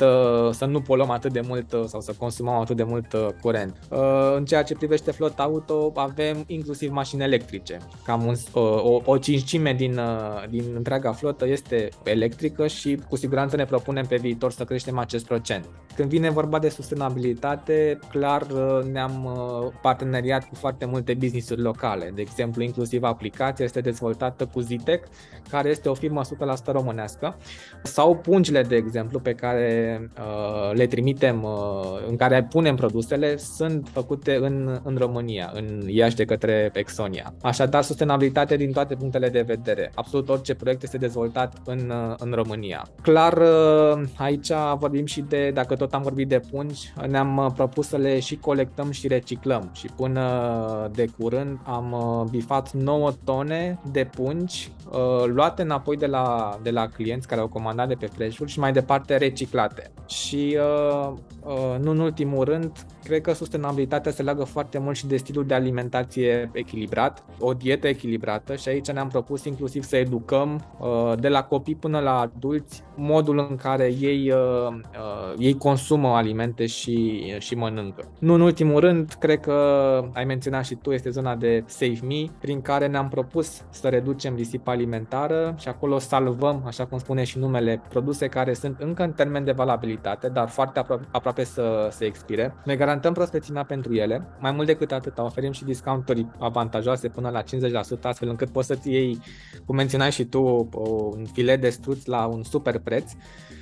[0.51, 3.07] să nu poluăm atât de mult sau să consumăm atât de mult
[3.41, 3.77] curent.
[4.37, 7.79] În ceea ce privește flota auto, avem inclusiv mașini electrice.
[8.05, 10.01] Cam un, o, o cincime din,
[10.51, 15.27] din întreaga flotă este electrică și cu siguranță ne propunem pe viitor să creștem acest
[15.27, 15.69] procent.
[15.95, 22.13] Când vine vorba de sustenabilitate, clar uh, ne-am uh, parteneriat cu foarte multe business-uri locale.
[22.15, 25.05] De exemplu, inclusiv aplicația este dezvoltată cu Zitec,
[25.51, 27.37] care este o firmă 100% românească,
[27.83, 31.51] sau pungile, de exemplu, pe care uh, le trimitem, uh,
[32.09, 37.35] în care punem produsele, sunt făcute în, în România, în Iași de către Exonia.
[37.43, 39.93] Așadar, sustenabilitate din toate punctele de vedere.
[39.95, 42.87] Absolut orice proiect este dezvoltat în, uh, în România.
[43.03, 47.89] Clar, uh, aici vorbim și de, dacă tot am vorbit de pungi, ne-am uh, propus
[47.89, 53.79] să le și colectăm și reciclăm și până de curând am uh, bifat 9 tone
[53.93, 58.07] de pungi uh, luate înapoi de la, de la clienți care au comandat de pe
[58.07, 59.91] Freshful și mai departe reciclate.
[60.07, 61.13] Și uh,
[61.45, 62.73] uh, nu în ultimul rând,
[63.05, 67.89] cred că sustenabilitatea se leagă foarte mult și de stilul de alimentație echilibrat, o dietă
[67.89, 72.83] echilibrată și aici ne-am propus inclusiv să educăm uh, de la copii până la adulți
[72.97, 78.09] modul în care ei, uh, uh, ei consumă alimente și, și mănâncă.
[78.19, 79.53] Nu în ultimul rând, cred că
[80.13, 84.35] ai menționat și tu, este zona de Save Me, prin care ne-am propus să reducem
[84.37, 89.13] risipa alimentară și acolo salvăm, așa cum spune și numele, produse care sunt încă în
[89.13, 92.55] termen de valabilitate, dar foarte apro- aproape să se expire.
[92.65, 94.27] Ne garantăm prospețimea pentru ele.
[94.39, 97.45] Mai mult decât atât, oferim și discounturi avantajoase până la 50%,
[98.03, 99.19] astfel încât poți să-ți iei,
[99.67, 100.69] cum menționai și tu,
[101.15, 103.60] un filet de struț la un super preț uh,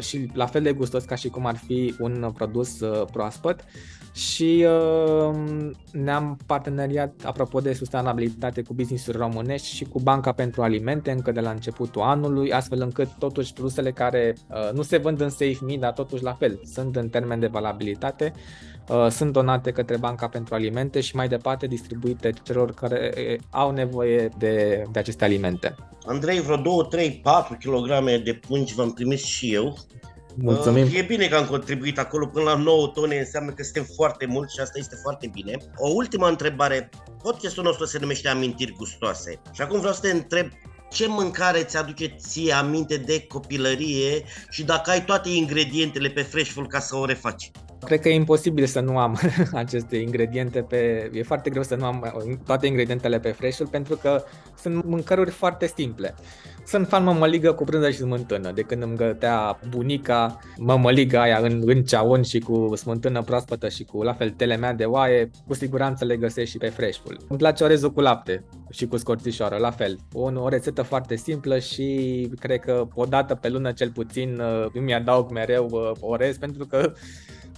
[0.00, 3.64] și la fel de gustos ca și cum ar fi un produs uh, proaspăt
[4.12, 5.36] și uh,
[5.92, 11.40] ne-am parteneriat apropo de sustenabilitate cu business-uri românești și cu Banca pentru Alimente încă de
[11.40, 15.76] la începutul anului, astfel încât totuși produsele care uh, nu se vând în Safe Me,
[15.76, 18.32] dar totuși la fel sunt în termen de valabilitate,
[18.88, 23.70] uh, sunt donate către Banca pentru Alimente și mai departe distribuite celor care uh, au
[23.70, 25.74] nevoie de, de aceste alimente.
[26.06, 29.76] Andrei, vreo 2, 3, 4 kg de pungi v-am trimis și eu.
[30.34, 30.84] Mulțumim.
[30.84, 34.26] Uh, e bine că am contribuit acolo până la 9 tone, înseamnă că suntem foarte
[34.26, 35.56] mulți și asta este foarte bine.
[35.76, 36.88] O ultimă întrebare.
[37.22, 39.40] Podcastul nostru se numește Amintiri gustoase.
[39.52, 40.48] Și acum vreau să te întreb
[40.90, 46.66] ce mâncare ți aduce ție aminte de copilărie și dacă ai toate ingredientele pe Freshful
[46.66, 47.50] ca să o refaci?
[47.84, 49.20] Cred că e imposibil să nu am
[49.52, 51.10] aceste ingrediente pe...
[51.12, 52.12] E foarte greu să nu am
[52.46, 54.24] toate ingredientele pe Freshful pentru că
[54.60, 56.14] sunt mâncăruri foarte simple.
[56.66, 58.52] Sunt fan mămăligă cu brânză și smântână.
[58.52, 63.84] De când îmi gătea bunica mămăliga aia în, în ceaun și cu smântână proaspătă și
[63.84, 67.16] cu la fel tele mea de oaie, cu siguranță le găsești și pe Freshful.
[67.28, 69.98] Îmi place orezul cu lapte și cu scorțișoară, la fel.
[70.12, 74.66] O, o rețetă foarte simplă și cred că o dată pe lună cel puțin uh,
[74.72, 76.92] îmi adaug mereu uh, orez pentru că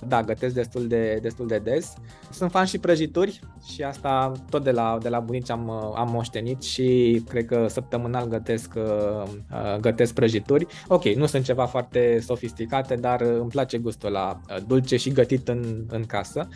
[0.08, 1.94] da, gătesc destul de, destul de des.
[2.30, 6.62] Sunt fan și prăjituri și asta tot de la, de la bunici am, am moștenit
[6.62, 10.66] și cred că săptămânal gătesc, uh, gătesc prăjituri.
[10.88, 15.48] Ok, nu sunt ceva foarte sofisticate, dar îmi place gustul la uh, dulce și gătit
[15.48, 16.48] în, în casă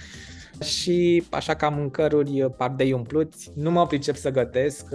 [0.63, 3.51] și așa ca mâncăruri pardei umpluți.
[3.55, 4.87] Nu mă pricep să gătesc,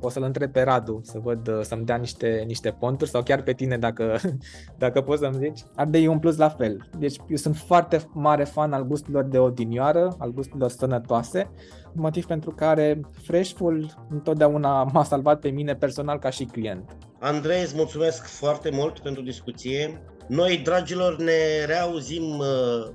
[0.00, 3.52] o să-l întreb pe Radu să văd, să-mi dea niște, niște ponturi sau chiar pe
[3.52, 4.20] tine dacă,
[4.78, 5.60] dacă poți să-mi zici.
[5.74, 6.88] Ardei umpluți la fel.
[6.98, 11.50] Deci eu sunt foarte mare fan al gusturilor de odinioară, al gusturilor sănătoase,
[11.92, 16.96] motiv pentru care Freshful întotdeauna m-a salvat pe mine personal ca și client.
[17.20, 20.00] Andrei, îți mulțumesc foarte mult pentru discuție.
[20.28, 22.46] Noi, dragilor, ne reauzim uh,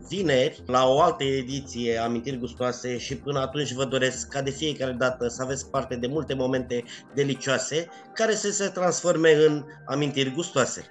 [0.08, 4.92] vineri la o altă ediție Amintiri Gustoase și până atunci vă doresc ca de fiecare
[4.92, 10.86] dată să aveți parte de multe momente delicioase care să se transforme în amintiri gustoase.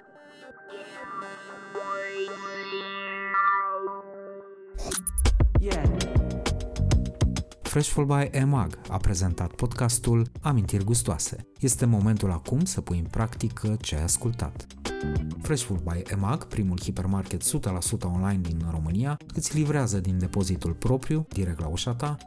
[7.71, 11.47] Freshful by EMAG a prezentat podcastul Amintiri gustoase.
[11.59, 14.67] Este momentul acum să pui în practică ce ai ascultat.
[15.41, 17.47] Freshful by EMAG, primul hipermarket 100%
[18.03, 22.17] online din România, îți livrează din depozitul propriu, direct la ușa ta,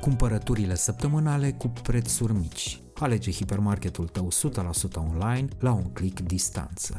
[0.00, 2.80] cumpărăturile săptămânale cu prețuri mici.
[2.94, 6.96] Alege hipermarketul tău 100% online la un click distanță.